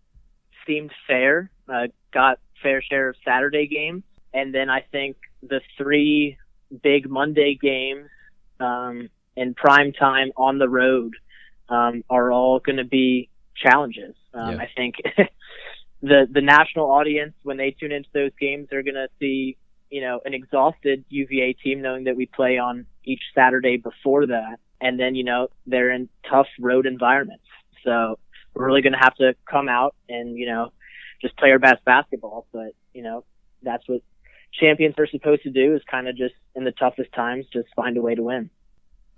[0.66, 1.51] seemed fair.
[1.69, 6.37] Uh, got fair share of Saturday games, and then I think the three
[6.83, 8.09] big Monday games
[8.61, 11.14] um, in prime time on the road
[11.68, 14.14] um, are all going to be challenges.
[14.35, 14.62] Um, Yeah.
[14.62, 14.96] I think
[16.02, 19.56] the the national audience when they tune into those games, they're going to see
[19.90, 24.59] you know an exhausted UVA team, knowing that we play on each Saturday before that,
[24.80, 27.44] and then you know they're in tough road environments.
[27.85, 28.18] So
[28.54, 30.72] we're really going to have to come out and you know
[31.20, 32.46] just play our best basketball.
[32.52, 33.24] But you know
[33.62, 34.02] that's what
[34.53, 37.97] champions are supposed to do is kind of just in the toughest times just find
[37.97, 38.51] a way to win.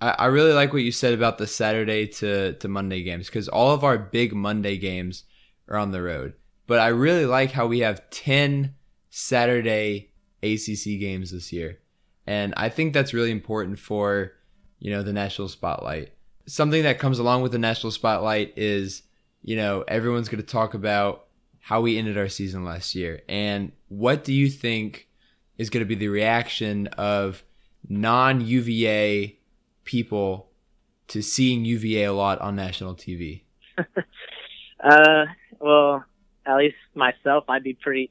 [0.00, 3.48] I, I really like what you said about the Saturday to, to Monday games because
[3.48, 5.24] all of our big Monday games
[5.68, 6.34] are on the road.
[6.66, 8.74] But I really like how we have 10
[9.10, 10.10] Saturday
[10.42, 11.78] ACC games this year.
[12.26, 14.32] And I think that's really important for,
[14.78, 16.12] you know, the national spotlight.
[16.46, 19.02] Something that comes along with the national spotlight is,
[19.42, 21.26] you know, everyone's going to talk about
[21.58, 23.22] how we ended our season last year.
[23.28, 25.08] And what do you think
[25.62, 27.42] is going to be the reaction of
[27.88, 29.38] non UVA
[29.84, 30.50] people
[31.08, 33.42] to seeing UVA a lot on national TV?
[34.84, 35.26] Uh,
[35.60, 36.04] well,
[36.44, 38.10] at least myself, I'd be pretty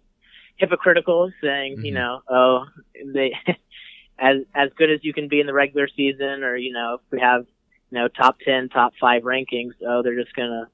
[0.55, 1.95] hypocritical saying, you Mhm.
[1.95, 2.65] know, oh,
[3.13, 3.33] they,
[4.17, 7.01] as, as good as you can be in the regular season or, you know, if
[7.11, 7.45] we have,
[7.89, 10.67] you know, top 10, top five rankings, oh, they're just going to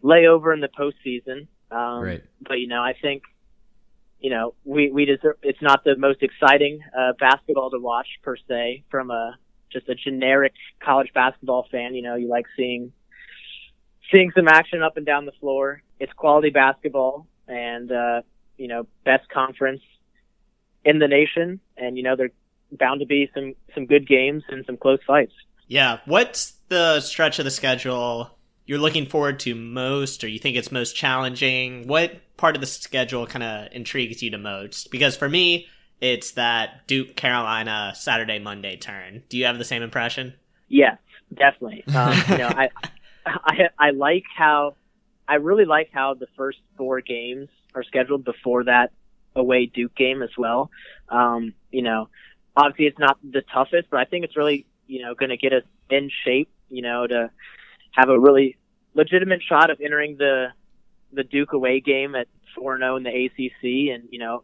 [0.00, 1.48] lay over in the postseason.
[1.70, 2.24] Um, Right.
[2.40, 3.22] but, you know, I think,
[4.26, 8.36] you know, we, we deserve, it's not the most exciting, uh, basketball to watch per
[8.48, 9.38] se from a,
[9.72, 11.94] just a generic college basketball fan.
[11.94, 12.90] You know, you like seeing,
[14.10, 15.80] seeing some action up and down the floor.
[16.00, 18.22] It's quality basketball and, uh,
[18.56, 19.82] you know, best conference
[20.84, 21.60] in the nation.
[21.76, 22.32] And, you know, there're
[22.72, 25.34] bound to be some, some good games and some close fights.
[25.68, 26.00] Yeah.
[26.04, 28.35] What's the stretch of the schedule
[28.66, 31.86] you're looking forward to most, or you think it's most challenging?
[31.86, 34.90] What part of the schedule kind of intrigues you the most?
[34.90, 35.68] Because for me,
[36.00, 39.22] it's that Duke Carolina Saturday Monday turn.
[39.28, 40.34] Do you have the same impression?
[40.68, 40.98] Yes,
[41.32, 41.84] definitely.
[41.94, 42.68] Um, you know, I,
[43.26, 44.76] I, I like how,
[45.28, 48.92] I really like how the first four games are scheduled before that
[49.34, 50.70] away Duke game as well.
[51.08, 52.08] Um, you know,
[52.56, 55.52] obviously it's not the toughest, but I think it's really, you know, going to get
[55.52, 57.30] us in shape, you know, to
[57.96, 58.56] have a really
[58.94, 60.48] legitimate shot of entering the,
[61.12, 62.28] the Duke away game at
[62.58, 63.94] 4-0 in the ACC.
[63.94, 64.42] And, you know,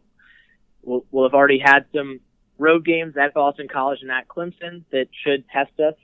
[0.81, 2.19] we'll, we'll have already had some
[2.57, 5.95] road games at Boston College and at Clemson that should test us.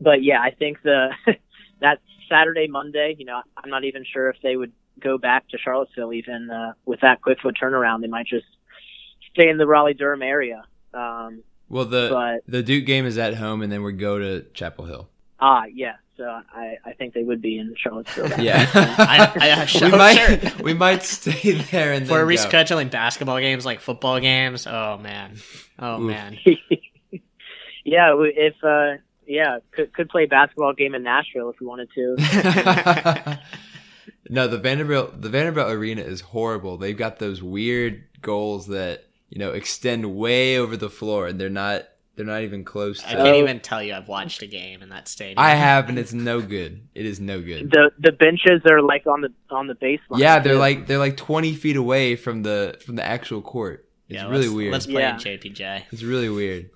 [0.00, 1.10] But yeah, I think the
[1.80, 5.58] that Saturday, Monday, you know, I'm not even sure if they would go back to
[5.58, 8.00] Charlottesville even uh, with that quick foot turnaround.
[8.00, 8.46] They might just
[9.32, 10.64] stay in the Raleigh Durham area.
[10.92, 14.42] Um, Well, the But- the Duke game is at home, and then we go to
[14.54, 15.08] Chapel Hill.
[15.40, 15.94] ah, yeah.
[16.16, 18.28] So I, I think they would be in Charlottesville.
[18.28, 20.62] that Yeah, I- I- we sure, might sure.
[20.62, 22.32] we might stay there and For then go.
[22.34, 25.36] rescheduling basketball games like football games, oh man,
[25.78, 26.06] oh Oof.
[26.08, 26.38] man.
[27.84, 31.88] yeah, if uh, yeah, could could play a basketball game in Nashville if we wanted
[31.94, 33.38] to.
[34.30, 36.76] no, the Vanderbilt the Vanderbilt arena is horrible.
[36.76, 41.50] They've got those weird goals that you know extend way over the floor, and they're
[41.50, 41.84] not
[42.16, 45.08] they're not even close I can't even tell you I've watched a game in that
[45.08, 45.38] stadium.
[45.38, 46.86] I have, and it's no good.
[46.94, 47.70] It is no good.
[47.70, 50.18] The the benches are like on the on the baseline.
[50.18, 50.58] Yeah, they're too.
[50.58, 53.88] like they're like twenty feet away from the from the actual court.
[54.08, 54.72] It's Yeah, really let's, weird.
[54.72, 55.14] Let's play Yeah.
[55.14, 55.82] in JPJ.
[55.90, 56.70] It's really weird.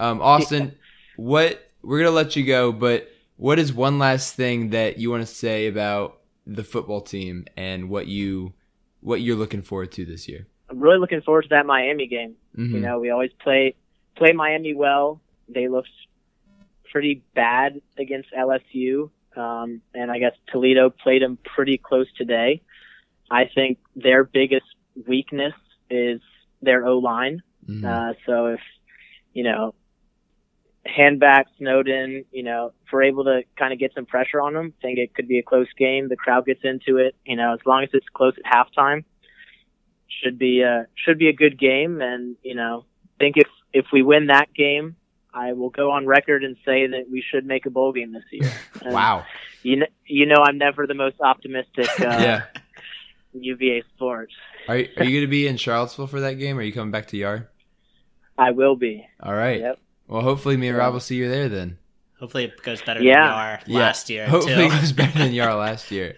[0.00, 0.74] Um, Austin,
[1.16, 5.26] what we're gonna let you go, but what is one last thing that you want
[5.26, 8.52] to say about the football team and what you
[9.00, 10.46] what you're looking forward to this year?
[10.70, 12.34] I'm really looking forward to that Miami game.
[12.58, 12.70] Mhm.
[12.72, 13.74] You know, we always play
[14.16, 15.20] play Miami well.
[15.48, 15.90] They looked
[16.90, 22.62] pretty bad against LSU, um, and I guess Toledo played them pretty close today.
[23.30, 24.66] I think their biggest
[25.06, 25.54] weakness
[25.90, 26.20] is
[26.62, 27.42] their O line.
[27.68, 27.84] Mhm.
[27.84, 28.60] Uh, so if
[29.32, 29.74] you know,
[30.86, 34.72] Hanback Snowden, you know, if we're able to kind of get some pressure on them,
[34.80, 36.08] think it could be a close game.
[36.08, 37.16] The crowd gets into it.
[37.26, 39.04] You know, as long as it's close at halftime,
[40.22, 42.00] should be a should be a good game.
[42.00, 42.84] And you know,
[43.18, 44.96] think if if we win that game,
[45.34, 48.24] I will go on record and say that we should make a bowl game this
[48.30, 48.50] year.
[48.86, 49.26] Wow.
[49.62, 52.42] You know, you know, I'm never the most optimistic uh, Yeah.
[53.32, 54.32] UVA sports.
[54.68, 56.56] Are, are you going to be in Charlottesville for that game?
[56.56, 57.48] Or are you coming back to Yar?
[58.38, 59.06] I will be.
[59.20, 59.60] All right.
[59.60, 59.78] Yep.
[60.06, 61.78] Well, hopefully me and Rob will see you there then.
[62.20, 63.58] Hopefully it goes better Yeah.
[63.64, 64.60] than Yar last year Hopefully too.
[64.62, 66.16] it goes better than Yar last year.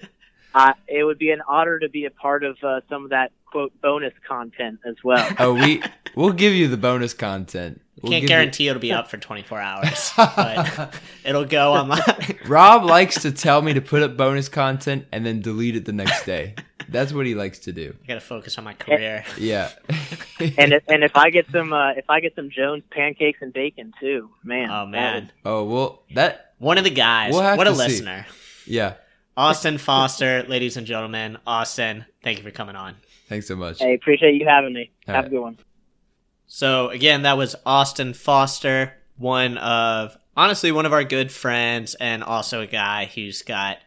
[0.55, 3.31] Uh, it would be an honor to be a part of uh, some of that
[3.47, 5.29] quote bonus content as well.
[5.39, 5.83] Oh, we
[6.15, 7.81] we'll give you the bonus content.
[8.03, 12.03] We'll Can't give you- guarantee it'll be up for 24 hours, but it'll go online.
[12.47, 15.93] Rob likes to tell me to put up bonus content and then delete it the
[15.95, 16.55] next day.
[16.89, 17.97] That's what he likes to do.
[18.05, 19.25] I gotta focus on my career.
[19.39, 19.71] Yeah.
[20.39, 23.53] and if, and if I get some uh, if I get some Jones pancakes and
[23.53, 24.71] bacon too, man.
[24.71, 27.33] Oh that man, oh well, that one of the guys.
[27.33, 27.83] We'll have what a to see.
[27.83, 28.27] listener,
[28.67, 28.95] yeah.
[29.39, 31.37] Austin Foster, ladies and gentlemen.
[31.47, 32.95] Austin, thank you for coming on.
[33.29, 33.83] Thanks so much.
[33.83, 34.91] I appreciate you having me.
[35.09, 35.33] All Have right.
[35.33, 35.59] a good one.
[36.47, 42.23] So again, that was Austin Foster, one of honestly one of our good friends, and
[42.23, 43.79] also a guy who's got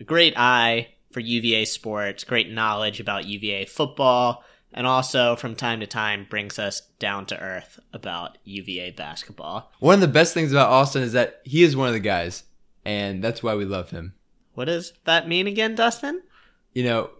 [0.00, 5.80] a great eye for UVA sports, great knowledge about UVA football, and also from time
[5.80, 9.72] to time brings us down to earth about UVA basketball.
[9.78, 12.42] One of the best things about Austin is that he is one of the guys,
[12.84, 14.14] and that's why we love him.
[14.54, 16.20] What does that mean again, Dustin?
[16.74, 17.10] You know,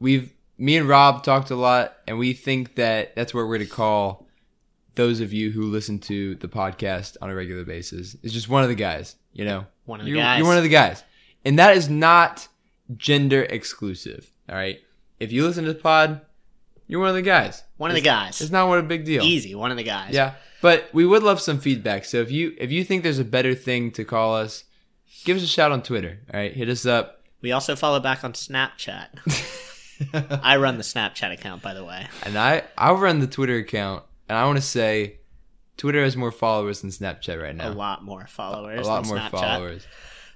[0.00, 3.68] we've me and Rob talked a lot, and we think that that's what we're going
[3.68, 4.26] to call
[4.96, 8.16] those of you who listen to the podcast on a regular basis.
[8.22, 9.14] It's just one of the guys.
[9.32, 10.38] You know, One of the you're, guys.
[10.38, 11.04] You're one of the guys,
[11.44, 12.48] and that is not
[12.96, 14.32] gender exclusive.
[14.48, 14.80] All right,
[15.20, 16.20] if you listen to the pod,
[16.88, 17.62] you're one of the guys.
[17.76, 18.40] One of the guys.
[18.40, 19.22] It's not what a big deal.
[19.22, 20.12] Easy, one of the guys.
[20.12, 22.04] Yeah, but we would love some feedback.
[22.04, 24.64] So if you if you think there's a better thing to call us,
[25.24, 26.18] give us a shout on Twitter.
[26.34, 27.22] All right, hit us up.
[27.40, 29.64] We also follow back on Snapchat.
[30.14, 32.06] I run the Snapchat account, by the way.
[32.24, 35.18] and I I'll run the Twitter account, and I want to say,
[35.76, 37.70] Twitter has more followers than Snapchat right now.
[37.70, 38.86] A lot more followers.
[38.86, 39.30] a lot than more Snapchat.
[39.30, 39.86] followers.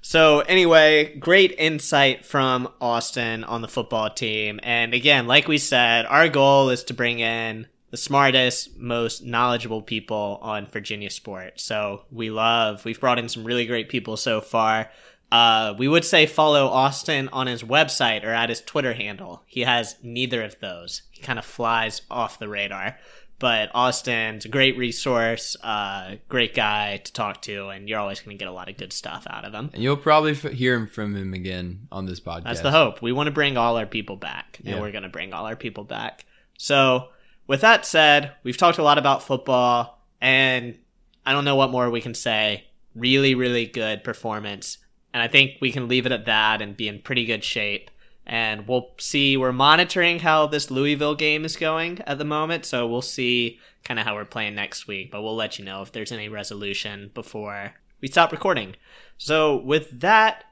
[0.05, 4.59] So anyway, great insight from Austin on the football team.
[4.65, 9.81] And again, like we said, our goal is to bring in the smartest, most knowledgeable
[9.81, 11.63] people on Virginia sports.
[11.63, 14.91] So we love, we've brought in some really great people so far.
[15.33, 19.43] Uh, we would say follow Austin on his website or at his Twitter handle.
[19.47, 21.03] He has neither of those.
[21.11, 22.99] He kind of flies off the radar.
[23.39, 28.37] But Austin's a great resource, uh, great guy to talk to, and you're always going
[28.37, 29.71] to get a lot of good stuff out of him.
[29.73, 32.45] And you'll probably f- hear him from him again on this podcast.
[32.45, 33.03] That's the hope.
[33.03, 34.81] We want to bring all our people back, and Yeah.
[34.81, 36.25] we're going to bring all our people back.
[36.57, 37.09] So,
[37.49, 40.79] with that said, we've talked a lot about football, and
[41.27, 42.67] I don't know what more we can say.
[42.95, 44.79] Really, really good performance.
[45.15, 47.91] And I think we can leave it at that and be in pretty good shape.
[48.27, 49.37] And we'll see.
[49.37, 52.65] We're monitoring how this Louisville game is going at the moment.
[52.65, 55.11] So we'll see kind of how we're playing next week.
[55.11, 58.77] But we'll let you know if there's any resolution before we stop recording.
[59.17, 60.45] So, with that,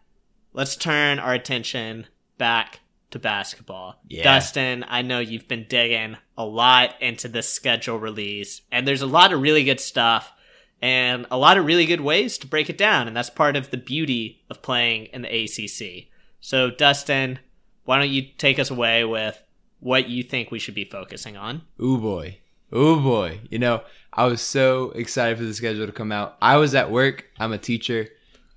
[0.52, 2.06] let's turn our attention
[2.38, 4.00] back to basketball.
[4.08, 4.22] Yeah.
[4.22, 9.06] Dustin, I know you've been digging a lot into this schedule release, and there's a
[9.06, 10.32] lot of really good stuff
[10.82, 13.70] and a lot of really good ways to break it down, and that's part of
[13.70, 16.08] the beauty of playing in the ACC.
[16.40, 17.38] So, Dustin,
[17.84, 19.42] why don't you take us away with
[19.80, 21.62] what you think we should be focusing on?
[21.82, 22.38] Ooh boy.
[22.74, 23.40] Ooh boy.
[23.50, 26.36] You know, I was so excited for the schedule to come out.
[26.40, 27.26] I was at work.
[27.38, 28.08] I'm a teacher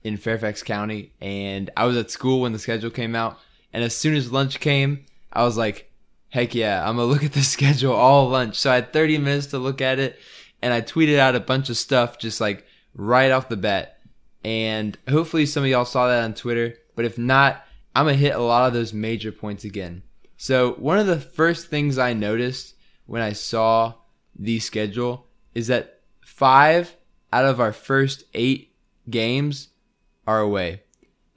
[0.04, 3.40] in Fairfax County and I was at school when the schedule came out.
[3.72, 5.92] And as soon as lunch came, I was like,
[6.30, 8.60] heck yeah, I'm going to look at the schedule all lunch.
[8.60, 10.20] So I had 30 minutes to look at it
[10.64, 14.00] and I tweeted out a bunch of stuff just like right off the bat.
[14.46, 16.76] And hopefully some of y'all saw that on Twitter.
[16.96, 20.04] But if not, I'm going to hit a lot of those major points again.
[20.38, 22.76] So one of the first things I noticed
[23.08, 23.96] when I saw
[24.40, 26.96] the schedule is that five
[27.34, 28.74] out of our first eight
[29.10, 29.68] games
[30.26, 30.84] are away.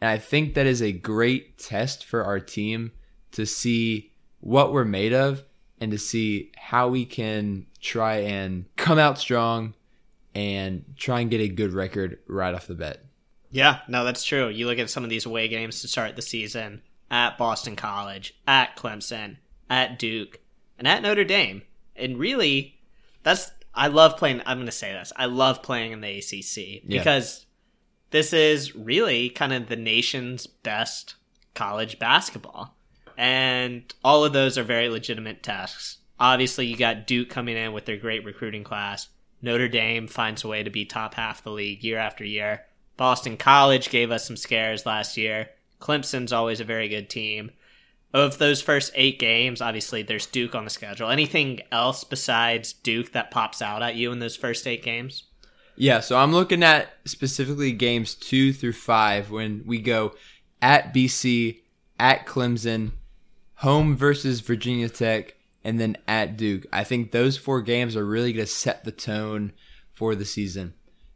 [0.01, 2.93] And I think that is a great test for our team
[3.33, 5.43] to see what we're made of
[5.81, 9.75] and to see how we can try and come out strong
[10.35, 12.99] and try and get a good record right off the bat.
[13.51, 14.49] Yeah, no, that's true.
[14.49, 18.35] You look at some of these away games to start the season at Boston College,
[18.47, 19.37] at Clemson,
[19.71, 20.41] at Duke,
[20.79, 21.63] and at Notre Dame.
[21.95, 22.79] And really,
[23.23, 24.43] that's I love playing.
[24.47, 25.13] I'm going to say this.
[25.17, 26.99] I love playing in the ACC Yeah.
[26.99, 27.47] because
[28.11, 31.15] this is really kind of the nation's best
[31.55, 32.77] college basketball,
[33.17, 35.99] and all of those are very legitimate tasks.
[36.19, 39.09] Obviously, you got Duke coming in with their great recruiting class.
[39.43, 42.65] Notre Dame finds a way to be top half the league year after year.
[42.97, 45.51] Boston College gave us some scares last year.
[45.81, 47.51] Clemson's always a very good team.
[48.15, 51.11] Of those first eight games, obviously there's Duke on the schedule.
[51.11, 55.25] Anything else besides Duke that pops out at you in those first eight games?
[55.77, 60.15] Yeah, so I'm looking at specifically games two through five when we go
[60.63, 61.61] at BC,
[62.01, 62.93] at Clemson,
[63.57, 65.35] home versus Virginia Tech,
[65.67, 66.65] and then at Duke.
[66.73, 69.53] I think those four games are really going to set the tone
[69.93, 70.75] for the season.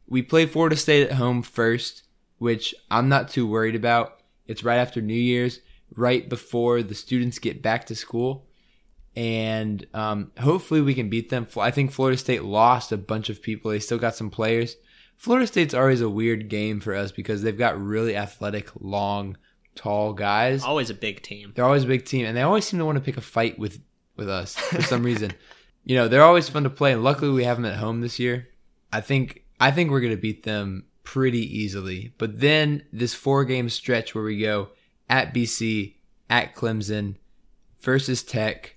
[0.08, 2.02] We play Florida State at home first,
[2.38, 4.22] which I'm not too worried about.
[4.46, 5.60] It's right after New Year's,
[5.94, 8.48] right before the students get back to school
[9.16, 11.46] and um, hopefully we can beat them.
[11.56, 13.70] I think Florida State lost a bunch of people.
[13.70, 14.76] They still got some players.
[15.16, 19.36] Florida State's always a weird game for us because they've got really athletic, long,
[19.74, 20.64] tall guys.
[20.64, 21.52] Always a big team.
[21.54, 23.58] They're always a big team, and they always seem to want to pick a fight
[23.58, 23.80] with
[24.20, 25.32] with us for some reason.
[25.82, 28.18] You know, they're always fun to play, and luckily we have them at home this
[28.18, 28.48] year.
[28.92, 32.12] I think I think we're gonna beat them pretty easily.
[32.18, 34.68] But then this four game stretch where we go
[35.08, 35.94] at BC,
[36.28, 37.16] at Clemson,
[37.80, 38.76] versus Tech,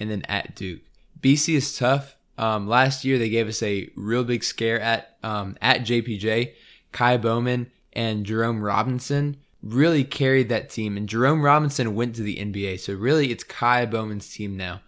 [0.00, 0.82] and then at Duke.
[1.20, 2.16] BC is tough.
[2.36, 6.54] Um, last year they gave us a real big scare at um, at JPJ.
[6.92, 12.36] Ky Bowman and Jerome Robinson really carried that team, and Jerome Robinson went to the
[12.36, 12.80] NBA.
[12.80, 14.80] So really, it's Ky Bowman's team now,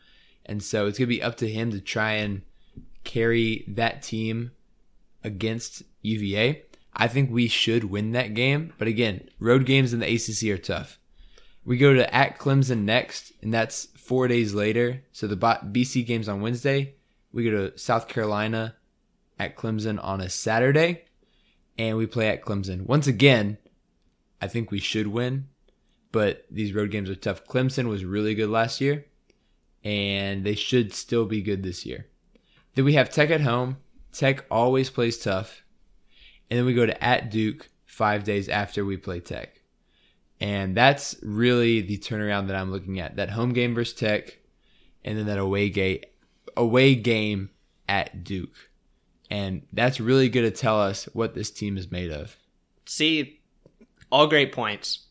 [0.44, 2.42] and so it's gonna be up to him to try and
[3.04, 4.50] carry that team
[5.22, 6.62] against UVA.
[6.96, 10.58] I think we should win that game, but again, road games in the ACC are
[10.58, 10.98] tough.
[11.64, 15.02] We go to at Clemson next, and that's four days later.
[15.12, 16.94] So the BC game's on Wednesday.
[17.32, 18.76] We go to South Carolina
[19.38, 21.04] at Clemson on a Saturday,
[21.78, 22.82] and we play at Clemson.
[22.86, 23.58] Once again,
[24.44, 25.48] I think we should win,
[26.12, 27.46] but these road games are tough.
[27.46, 29.06] Clemson was really good last year,
[29.82, 32.08] and they should still be good this year.
[32.74, 33.78] Then we have Tech at home.
[34.12, 35.62] Tech always plays tough.
[36.50, 39.62] And then we go to at Duke five days after we play Tech.
[40.40, 43.16] And that's really the turnaround that I'm looking at.
[43.16, 44.40] That home game versus Tech,
[45.06, 46.00] and then that away game
[46.54, 47.48] away game
[47.88, 48.70] at Duke.
[49.30, 52.36] And that's really going to tell us what this team is made of.
[52.84, 53.40] See,
[54.14, 55.06] all great points.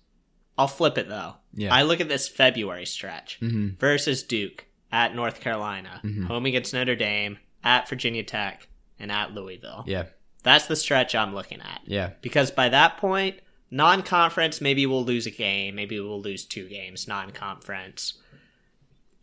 [0.58, 1.36] I'll flip it though.
[1.54, 1.74] Yeah.
[1.74, 3.78] I look at this February stretch Mhm.
[3.80, 6.26] versus Duke at North Carolina, Mm-hmm.
[6.26, 8.68] home against Notre Dame, at Virginia Tech,
[8.99, 9.84] and at Louisville.
[9.88, 10.06] Yeah.
[10.43, 11.82] That's the stretch I'm looking at.
[11.86, 12.12] Yeah.
[12.22, 13.39] Because by that point,
[13.72, 17.08] non conference, maybe we'll lose a game, maybe we'll lose two games.
[17.08, 18.14] Non conference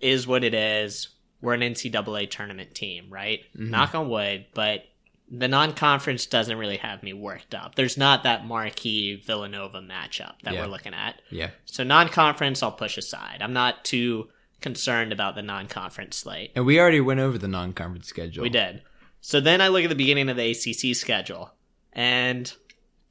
[0.01, 1.09] is what it is.
[1.43, 3.41] We're an NCAA tournament team, right?
[3.55, 4.85] Knock on wood, but
[5.31, 7.76] the non conference doesn't really have me worked up.
[7.76, 10.62] There's not that marquee Villanova matchup that Yeah.
[10.62, 11.22] we're looking at.
[11.31, 11.51] Yeah.
[11.64, 13.39] So non conference, I'll push aside.
[13.41, 14.28] I'm not too
[14.61, 16.51] concerned about the non conference slate.
[16.55, 18.43] And we already went over the non conference schedule.
[18.43, 18.83] We did.
[19.20, 21.53] So then I look at the beginning of the ACC schedule,
[21.93, 22.53] and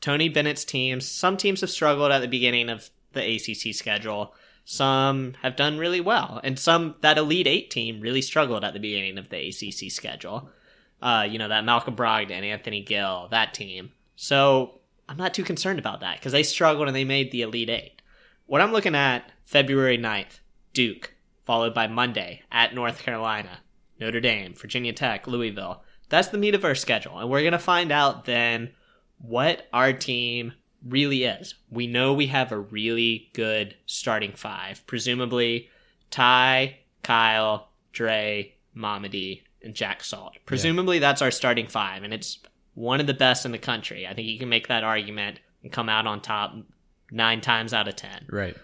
[0.02, 1.08] Tony Bennett's teams.
[1.08, 4.34] Some teams have struggled at the beginning of the ACC schedule.
[4.66, 8.80] Some have done really well, and some that Elite Eight team really struggled at the
[8.80, 10.50] beginning of the ACC schedule.
[11.02, 13.91] Uh, you know that Malcolm Brogdon, Anthony Gill, that team.
[14.16, 17.70] So I'm not too concerned about that because they struggled and they made the Elite
[17.70, 18.02] Eight.
[18.45, 20.39] What I'm looking at February 9th,
[20.74, 21.14] Duke,
[21.45, 23.60] followed by Monday at North Carolina,
[24.00, 25.84] Notre Dame, Virginia Tech, Louisville.
[26.10, 27.20] That's the meat of our schedule.
[27.20, 28.72] And we're going to find out then
[29.20, 30.54] what our team
[30.86, 31.56] really is.
[31.70, 34.86] We know we have a really good starting five.
[34.88, 35.70] Presumably,
[36.12, 40.38] Ty, Kyle, Dre, Mamadi, and Jack Salt.
[40.45, 42.39] Presumably, that's our starting five, and it's
[42.74, 44.07] one of the best in the country.
[44.07, 46.55] I think you can make that argument and come out on top
[47.12, 48.26] nine times out of ten.
[48.30, 48.55] Right.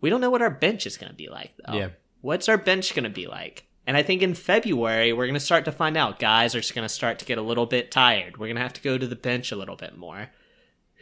[0.00, 1.74] We don't know what our bench is going to be like, though.
[1.74, 1.88] Yeah.
[2.20, 3.66] What's our bench going to be like?
[3.86, 6.18] And I think in February, we're going to start to find out.
[6.18, 8.36] Guys are just going to start to get a little bit tired.
[8.36, 10.30] We're going to have to go to the bench a little bit more.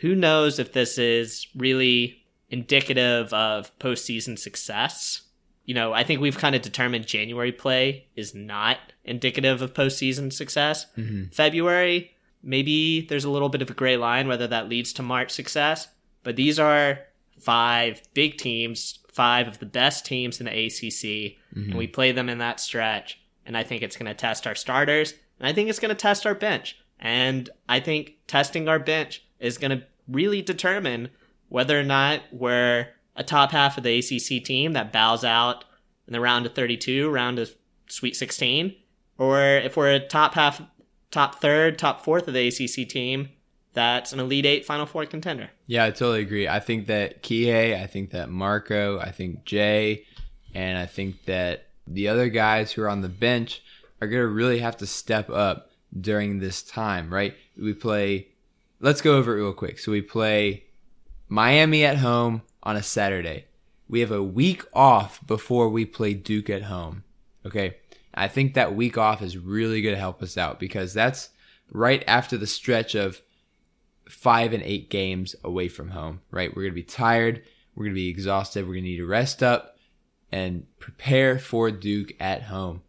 [0.00, 5.22] Who knows if this is really indicative of postseason success?
[5.70, 10.32] You know, I think we've kind of determined January play is not indicative of postseason
[10.32, 10.86] success.
[10.98, 11.26] Mm-hmm.
[11.30, 12.10] February,
[12.42, 15.86] maybe there's a little bit of a gray line whether that leads to March success.
[16.24, 16.98] But these are
[17.38, 21.92] five big teams, five of the best teams in the ACC, and we mm-hmm.
[21.92, 23.20] play them in that stretch.
[23.46, 25.94] And I think it's going to test our starters, and I think it's going to
[25.94, 26.80] test our bench.
[26.98, 31.10] And I think testing our bench is going to really determine
[31.48, 32.88] whether or not we're
[33.20, 35.66] a top half of the ACC team that bows out
[36.06, 37.54] in the round of 32, round of
[37.86, 38.74] Sweet 16,
[39.18, 40.62] or if we're a top half,
[41.10, 43.28] top third, top fourth of the ACC team,
[43.74, 45.50] that's an Elite Eight Final Four contender.
[45.66, 46.48] Yeah, I totally agree.
[46.48, 50.06] I think that Kihei, I think that Marco, I think Jay,
[50.54, 53.62] and I think that the other guys who are on the bench
[54.00, 57.34] are going to really have to step up during this time, right?
[57.60, 58.28] We play,
[58.80, 59.78] let's go over it real quick.
[59.78, 60.64] So we play
[61.28, 63.46] Miami at home on a Saturday.
[63.88, 67.04] We have a week off before we play Duke at home.
[67.44, 67.76] Okay.
[68.14, 71.30] I think that week off is really going to help us out because that's
[71.72, 73.22] right after the stretch of
[74.08, 76.50] five and eight games away from home, right?
[76.50, 77.42] We're going to be tired.
[77.74, 78.64] We're going to be exhausted.
[78.64, 79.76] We're going to need to rest up
[80.32, 82.82] and prepare for Duke at home.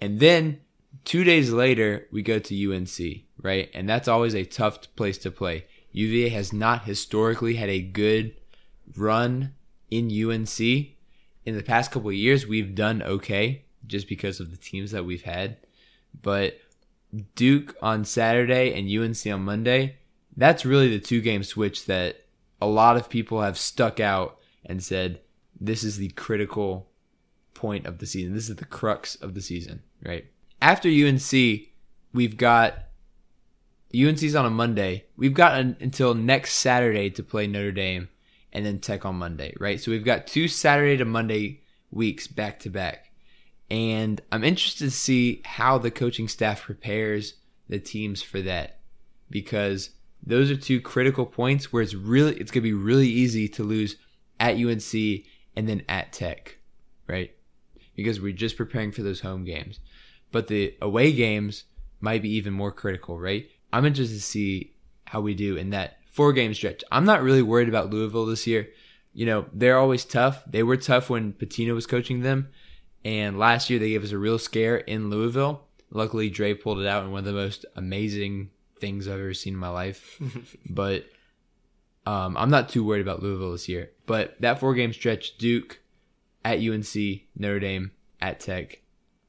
[0.00, 0.60] And then
[1.04, 3.70] two days later, we go to UNC, right?
[3.74, 5.66] And that's always a tough place to play.
[5.92, 8.34] UVA has not historically had a good
[8.94, 9.54] run
[9.90, 10.60] in UNC.
[10.60, 15.22] In the past couple years, we've done okay just because of the teams that we've
[15.22, 15.58] had.
[16.20, 16.58] But
[17.34, 19.96] Duke on Saturday and UNC on Monday,
[20.36, 22.24] that's really the two game switch that
[22.60, 25.20] a lot of people have stuck out and said
[25.60, 26.88] this is the critical
[27.54, 28.34] point of the season.
[28.34, 30.26] This is the crux of the season, right?
[30.60, 31.30] After UNC,
[32.12, 32.86] we've got
[33.94, 35.06] UNC's on a Monday.
[35.16, 38.08] We've got an, until next Saturday to play Notre Dame
[38.56, 39.78] and then Tech on Monday, right?
[39.78, 43.10] So we've got two Saturday to Monday weeks back to back.
[43.70, 47.34] And I'm interested to see how the coaching staff prepares
[47.68, 48.78] the teams for that
[49.28, 49.90] because
[50.24, 53.62] those are two critical points where it's really it's going to be really easy to
[53.62, 53.96] lose
[54.40, 54.94] at UNC
[55.54, 56.56] and then at Tech,
[57.06, 57.32] right?
[57.94, 59.80] Because we're just preparing for those home games.
[60.32, 61.64] But the away games
[62.00, 63.50] might be even more critical, right?
[63.70, 64.72] I'm interested to see
[65.04, 66.82] how we do in that four game stretch.
[66.90, 68.70] I'm not really worried about Louisville this year.
[69.12, 70.42] You know, they're always tough.
[70.46, 72.48] They were tough when Pitino was coaching them.
[73.04, 75.66] And last year they gave us a real scare in Louisville.
[75.90, 78.50] Luckily, Dre pulled it out in one of the most amazing
[78.80, 80.20] things I've ever seen in my life.
[80.70, 81.04] but
[82.06, 83.90] um, I'm not too worried about Louisville this year.
[84.06, 85.80] But that four game stretch, Duke
[86.44, 86.94] at UNC,
[87.36, 87.92] Notre Dame
[88.22, 88.80] at Tech,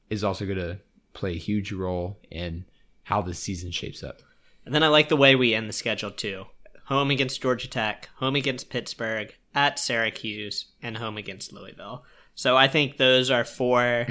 [0.08, 0.78] is also going to
[1.12, 2.64] play a huge role in
[3.02, 4.22] how the season shapes up.
[4.64, 6.46] And then I like the way we end the schedule too.
[6.88, 12.04] Home against Georgia Tech, home against Pittsburgh, at Syracuse, and home against Louisville.
[12.34, 14.06] So I think those are four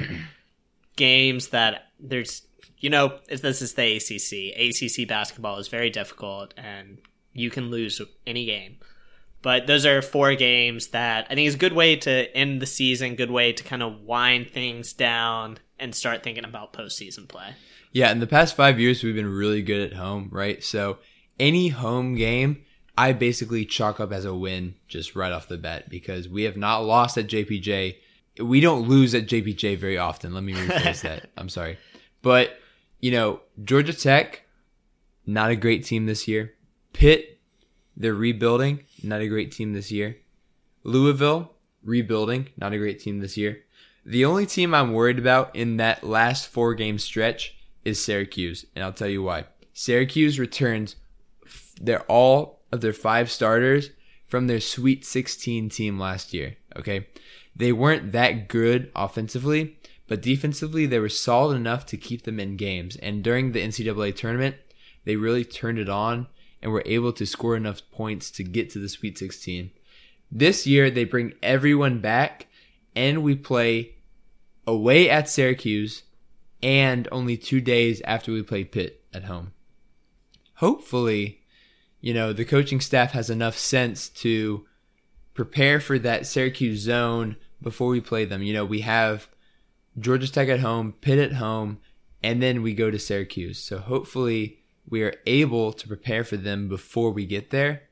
[0.96, 2.42] games that there's,
[2.78, 4.54] you know, this is the ACC.
[4.56, 6.98] ACC basketball is very difficult and
[7.32, 8.76] you can lose any game.
[9.42, 12.66] But those are four games that I think is a good way to end the
[12.66, 17.54] season, good way to kind of wind things down and start thinking about postseason play.
[17.92, 20.62] Yeah, in the past five years, we've been really good at home, right?
[20.62, 20.98] So
[21.40, 22.64] any home game,
[22.98, 26.56] I basically chalk up as a win just right off the bat because we have
[26.56, 27.94] not lost at JPJ.
[28.40, 30.34] We don't lose at JPJ very often.
[30.34, 31.30] Let me rephrase that.
[31.38, 31.78] I'm sorry.
[32.22, 32.58] But,
[32.98, 34.42] you know, Georgia Tech,
[35.24, 36.54] not a great team this year.
[36.92, 37.38] Pitt,
[37.96, 40.16] they're rebuilding, not a great team this year.
[40.82, 41.52] Louisville,
[41.84, 43.60] rebuilding, not a great team this year.
[44.04, 48.82] The only team I'm worried about in that last four game stretch is Syracuse, and
[48.82, 49.44] I'll tell you why.
[49.72, 50.96] Syracuse returns
[51.80, 53.90] they're all of their five starters
[54.26, 56.56] from their Sweet 16 team last year.
[56.76, 57.06] Okay.
[57.56, 62.56] They weren't that good offensively, but defensively, they were solid enough to keep them in
[62.56, 62.96] games.
[62.96, 64.56] And during the NCAA tournament,
[65.04, 66.28] they really turned it on
[66.62, 69.70] and were able to score enough points to get to the Sweet 16.
[70.30, 72.46] This year, they bring everyone back,
[72.94, 73.94] and we play
[74.66, 76.02] away at Syracuse
[76.62, 79.52] and only two days after we play Pitt at home.
[80.54, 81.42] Hopefully,
[82.00, 84.66] you know, the coaching staff has enough sense to
[85.34, 88.42] prepare for that Syracuse zone before we play them.
[88.42, 89.28] You know, we have
[89.98, 91.78] Georgia Tech at home, Pitt at home,
[92.22, 93.58] and then we go to Syracuse.
[93.58, 97.82] So hopefully we are able to prepare for them before we get there.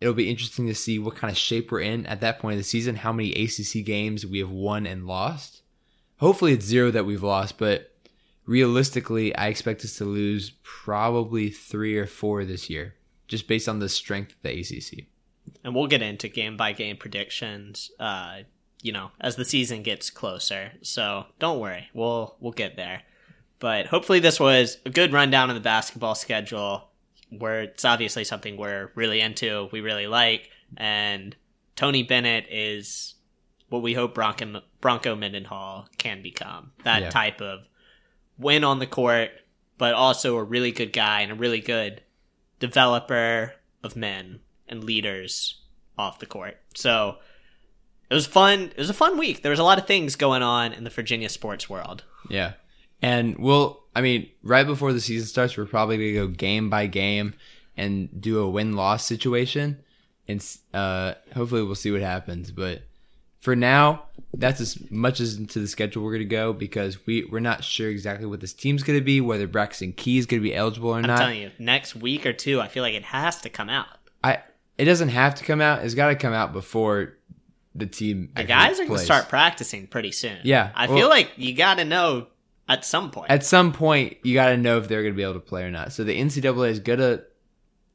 [0.00, 2.58] It'll be interesting to see what kind of shape we're in at that point of
[2.58, 5.62] the season, how many ACC games we have won and lost.
[6.18, 7.92] Hopefully it's zero that we've lost, but
[8.44, 12.94] realistically, I expect us to lose probably three or four this year,
[13.32, 15.06] just based on the strength of the ACC.
[15.64, 18.40] And we'll get into game by game predictions, uh,
[18.82, 20.72] you know, as the season gets closer.
[20.82, 23.02] So don't worry, we'll we'll get there.
[23.58, 26.88] But hopefully, this was a good rundown of the basketball schedule.
[27.30, 31.34] Where it's obviously something we're really into, we really like, and
[31.74, 33.14] Tony Bennett is
[33.70, 36.72] what we hope Bronco, Bronco Mendenhall can become.
[36.84, 37.08] That yeah.
[37.08, 37.66] type of
[38.36, 39.30] win on the court,
[39.78, 42.02] but also a really good guy and a really good
[42.62, 44.38] developer of men
[44.68, 45.60] and leaders
[45.98, 46.58] off the court.
[46.74, 47.16] So
[48.08, 48.70] it was fun.
[48.70, 49.42] It was a fun week.
[49.42, 52.04] There was a lot of things going on in the Virginia sports world.
[52.30, 52.52] Yeah.
[53.02, 56.70] And we'll, I mean, right before the season starts, we're probably going to go game
[56.70, 57.34] by game
[57.76, 59.82] and do a win loss situation.
[60.28, 62.52] And uh, hopefully we'll see what happens.
[62.52, 62.82] But
[63.42, 67.24] for now, that's as much as into the schedule we're going to go because we,
[67.24, 70.40] we're not sure exactly what this team's going to be, whether Braxton Key is going
[70.40, 71.18] to be eligible or I'm not.
[71.18, 73.88] telling you, next week or two, I feel like it has to come out.
[74.22, 74.38] I
[74.78, 75.84] It doesn't have to come out.
[75.84, 77.18] It's got to come out before
[77.74, 78.30] the team.
[78.36, 80.38] The guys are going to start practicing pretty soon.
[80.44, 82.28] Yeah, I well- feel like you got to know
[82.68, 83.28] at some point.
[83.28, 85.64] at some point you got to know if they're going to be able to play
[85.64, 85.92] or not.
[85.92, 87.22] So the NCAA is gonna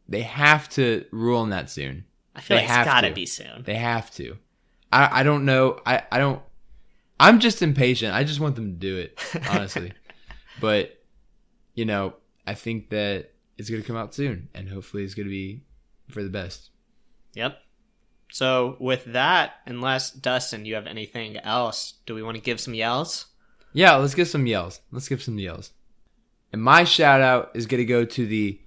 [0.09, 2.03] they have to rule on that soon.
[2.35, 3.15] I feel they like it's got to to.
[3.15, 3.63] be soon.
[3.63, 4.35] They have to.
[4.91, 5.79] I I don't know.
[5.85, 6.41] I I don't.
[7.19, 8.13] I'm just impatient.
[8.13, 9.19] I just want them to do it
[9.49, 9.93] honestly.
[10.61, 10.97] but
[11.73, 12.13] you know,
[12.45, 15.63] I think that it's going to come out soon, and hopefully it's going to be
[16.09, 16.69] for the best.
[17.33, 17.57] Yep.
[18.31, 22.73] So with that, unless Dustin, you have anything else, do we want to give some
[22.73, 23.27] yells?
[23.73, 24.81] Yeah, let's give some yells.
[24.91, 25.71] Let's give some yells.
[26.51, 28.59] And my shout out is going to go to the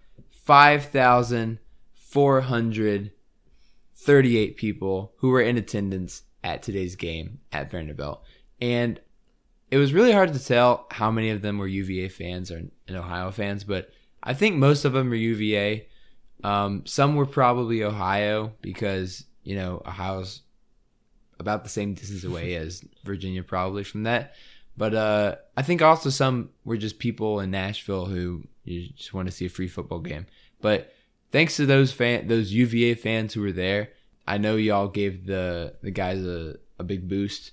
[4.00, 8.22] 5,438 people who were in attendance at today's game at Vanderbilt.
[8.58, 8.98] And
[9.70, 12.96] it was really hard to tell how many of them were UVA fans or and
[12.96, 13.90] Ohio fans, but
[14.22, 15.86] I think most of them were UVA.
[16.42, 20.42] Um, some were probably Ohio because, you know, Ohio's
[21.38, 24.32] about the same distance away as Virginia probably from that.
[24.78, 29.28] But uh, I think also some were just people in Nashville who you just want
[29.28, 30.26] to see a free football game.
[30.62, 30.94] But
[31.32, 33.90] thanks to those fan, those UVA fans who were there,
[34.26, 37.52] I know y'all gave the the guys a, a big boost.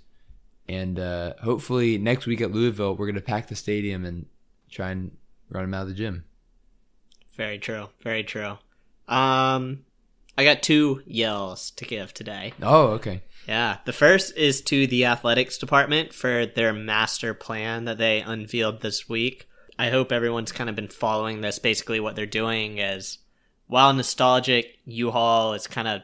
[0.69, 4.25] And uh, hopefully next week at Louisville, we're gonna pack the stadium and
[4.69, 5.15] try and
[5.49, 6.25] run them out of the gym.
[7.35, 7.87] Very true.
[8.01, 8.57] Very true.
[9.07, 9.85] Um,
[10.37, 12.53] I got two yells to give today.
[12.61, 13.23] Oh, okay.
[13.47, 13.77] Yeah.
[13.85, 19.07] The first is to the athletics department for their master plan that they unveiled this
[19.07, 19.47] week.
[19.79, 21.59] I hope everyone's kind of been following this.
[21.59, 23.19] Basically, what they're doing is,
[23.67, 26.01] while nostalgic, U-Hall is kind of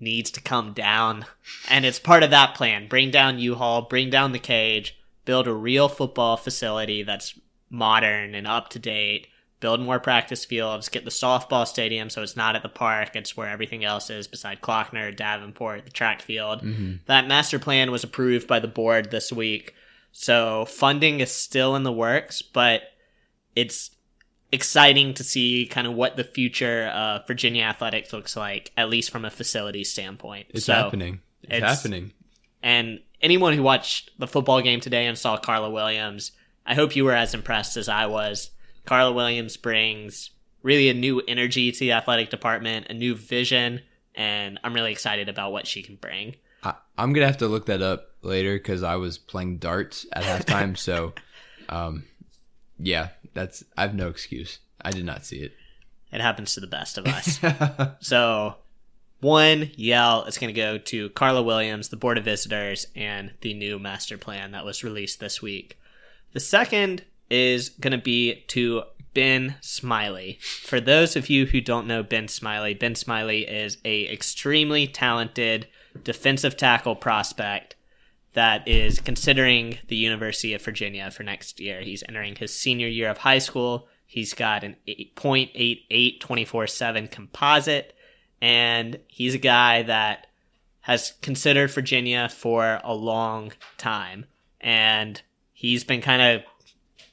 [0.00, 1.26] needs to come down,
[1.68, 2.86] and it's part of that plan.
[2.88, 7.38] Bring down U-Hall, bring down the cage, build a real football facility that's
[7.70, 9.26] modern and up to date.
[9.60, 13.36] Build more practice fields, get the softball stadium so it's not at the park, it's
[13.36, 16.62] where everything else is beside Klockner, Davenport, the track field.
[16.62, 16.92] Mm-hmm.
[17.06, 19.74] That master plan was approved by the board this week.
[20.12, 22.82] So funding is still in the works, but
[23.56, 23.90] it's
[24.52, 29.10] exciting to see kind of what the future of Virginia athletics looks like, at least
[29.10, 30.46] from a facility standpoint.
[30.50, 31.20] It's So- happening.
[31.42, 32.12] It's, it's- happening.
[32.62, 36.32] and anyone who watched the football game today and saw Carla Williams,
[36.66, 38.50] I hope you were as impressed as I was.
[38.84, 40.30] Carla Williams brings
[40.62, 43.80] really a new energy to the athletic department, a new vision,
[44.14, 46.36] and I'm really excited about what she can bring.
[46.62, 50.24] I, I'm gonna have to look that up later because I was playing darts at
[50.24, 50.76] halftime.
[50.76, 51.12] so,
[51.68, 52.04] um,
[52.78, 54.58] yeah, that's I have no excuse.
[54.80, 55.52] I did not see It
[56.12, 57.40] It happens to the best of us.
[58.00, 58.56] so,
[59.20, 63.54] one yell is going to go to Carla Williams, the Board of Visitors, and the
[63.54, 65.78] new master plan that was released this week.
[66.32, 70.38] The second is going to be to Ben Smiley.
[70.40, 75.66] For those of you who don't know Ben Smiley, Ben Smiley is a extremely talented
[76.04, 77.74] defensive tackle prospect
[78.38, 81.80] that is considering the University of Virginia for next year.
[81.80, 83.88] He's entering his senior year of high school.
[84.06, 87.96] He's got an 8.88 24/7 composite
[88.40, 90.28] and he's a guy that
[90.82, 94.26] has considered Virginia for a long time
[94.60, 95.20] and
[95.52, 96.42] he's been kind of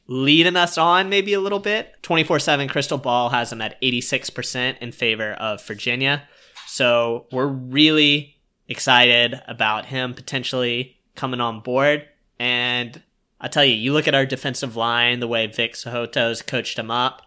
[0.05, 1.95] leading us on maybe a little bit.
[2.03, 6.29] 24 7 Crystal Ball has him at 86% in favor of Virginia.
[6.67, 8.35] So we're really
[8.67, 12.07] excited about him potentially coming on board.
[12.39, 13.01] And
[13.39, 16.91] I'll tell you, you look at our defensive line, the way Vic So'oto's coached him
[16.91, 17.23] up,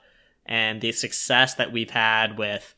[0.47, 2.75] and the success that we've had with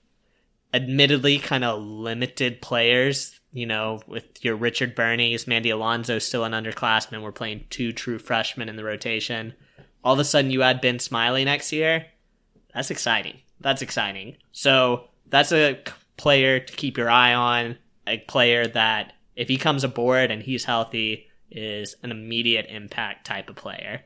[0.73, 3.37] admittedly kind of limited players.
[3.53, 7.21] You know, with your Richard Burneys, Mandy Alonso still an underclassman.
[7.23, 9.55] We're playing two true freshmen in the rotation
[10.03, 12.07] all of a sudden you add Ben Smiley next year.
[12.75, 13.39] That's exciting.
[13.61, 14.37] That's exciting.
[14.53, 15.83] So that's a
[16.17, 17.77] player to keep your eye on.
[18.07, 23.49] A player that, if he comes aboard and he's healthy, is an immediate impact type
[23.49, 24.03] of player.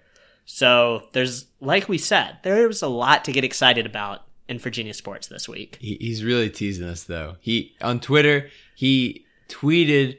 [0.47, 5.27] So there's, like we said, there's a lot to get excited about in Virginia sports
[5.27, 5.77] this week.
[5.81, 7.35] He, he's really teasing us though.
[7.41, 10.19] He on Twitter he tweeted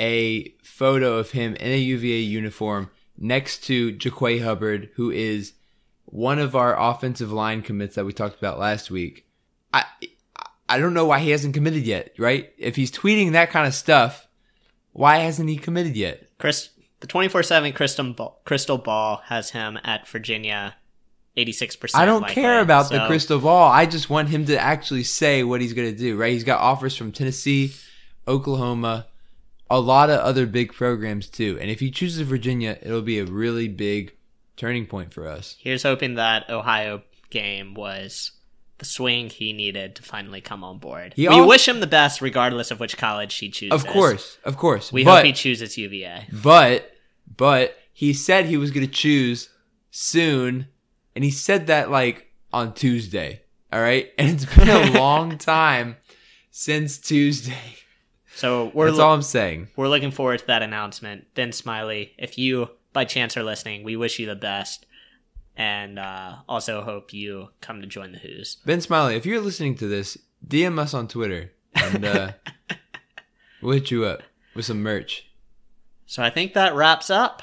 [0.00, 5.52] a photo of him in a UVA uniform next to Jaquay Hubbard, who is
[6.06, 9.26] one of our offensive line commits that we talked about last week.
[9.72, 9.84] I
[10.68, 12.52] I don't know why he hasn't committed yet, right?
[12.58, 14.25] If he's tweeting that kind of stuff,
[14.96, 16.26] Why hasn't he committed yet?
[16.38, 16.70] Chris,
[17.00, 20.74] the twenty four seven crystal ball, crystal ball has him at Virginia,
[21.36, 22.02] eighty six percent.
[22.02, 23.70] I don't care about the crystal ball.
[23.70, 26.16] I just want him to actually say what he's going to do.
[26.16, 26.32] Right?
[26.32, 27.74] He's got offers from Tennessee,
[28.26, 29.06] Oklahoma,
[29.68, 31.58] a lot of other big programs too.
[31.60, 34.14] And if he chooses Virginia, it'll be a really big
[34.56, 35.56] turning point for us.
[35.58, 38.30] Here's hoping that Ohio game was
[38.78, 41.14] the swing he needed to finally come on board.
[41.14, 43.72] He we wish him the best, regardless of which college he chooses.
[43.72, 44.92] Of course, of course.
[44.92, 46.26] we but, hope he chooses UVA.
[46.32, 46.92] But
[47.36, 49.48] but he said he was going to choose
[49.90, 50.68] soon,
[51.14, 53.42] and he said that like on Tuesday.
[53.72, 55.96] All right, and it's been a long time
[56.50, 57.76] since Tuesday.
[58.34, 59.68] So we're That's lo- all I'm saying.
[59.76, 61.24] we're looking forward to that announcement.
[61.34, 64.84] Ben Smiley, if you by chance are listening, we wish you the best,
[65.56, 68.56] and uh, also hope you come to join the Hoos.
[68.66, 72.32] Ben Smiley, if you're listening to this, DM us on Twitter, and uh,
[73.62, 74.22] we'll hit you up
[74.54, 75.28] with some merch.
[76.06, 77.42] So I think that wraps up.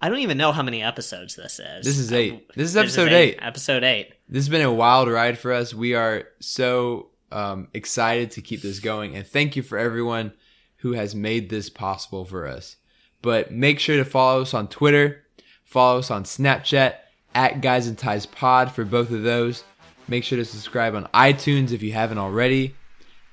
[0.00, 1.84] I don't even know how many episodes this is.
[1.84, 2.48] This is eight.
[2.54, 3.38] This is This episode eight.
[3.40, 4.12] Episode eight.
[4.28, 5.74] This has been a wild ride for us.
[5.74, 10.32] We are so um, excited to keep this going, and thank you for everyone
[10.78, 12.76] who has made this possible for us.
[13.22, 15.24] But make sure to follow us on Twitter,
[15.68, 16.94] follow us on Snapchat
[17.34, 19.62] at Guys and Ties Pod for both of those.
[20.08, 22.74] Make sure to subscribe on iTunes if you haven't already,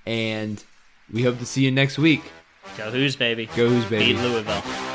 [0.06, 0.62] and
[1.12, 2.22] we hope to see you next week.
[2.78, 3.46] Go Hoos, baby.
[3.56, 4.14] Go Hoos, baby.
[4.14, 4.95] Beat Louisville.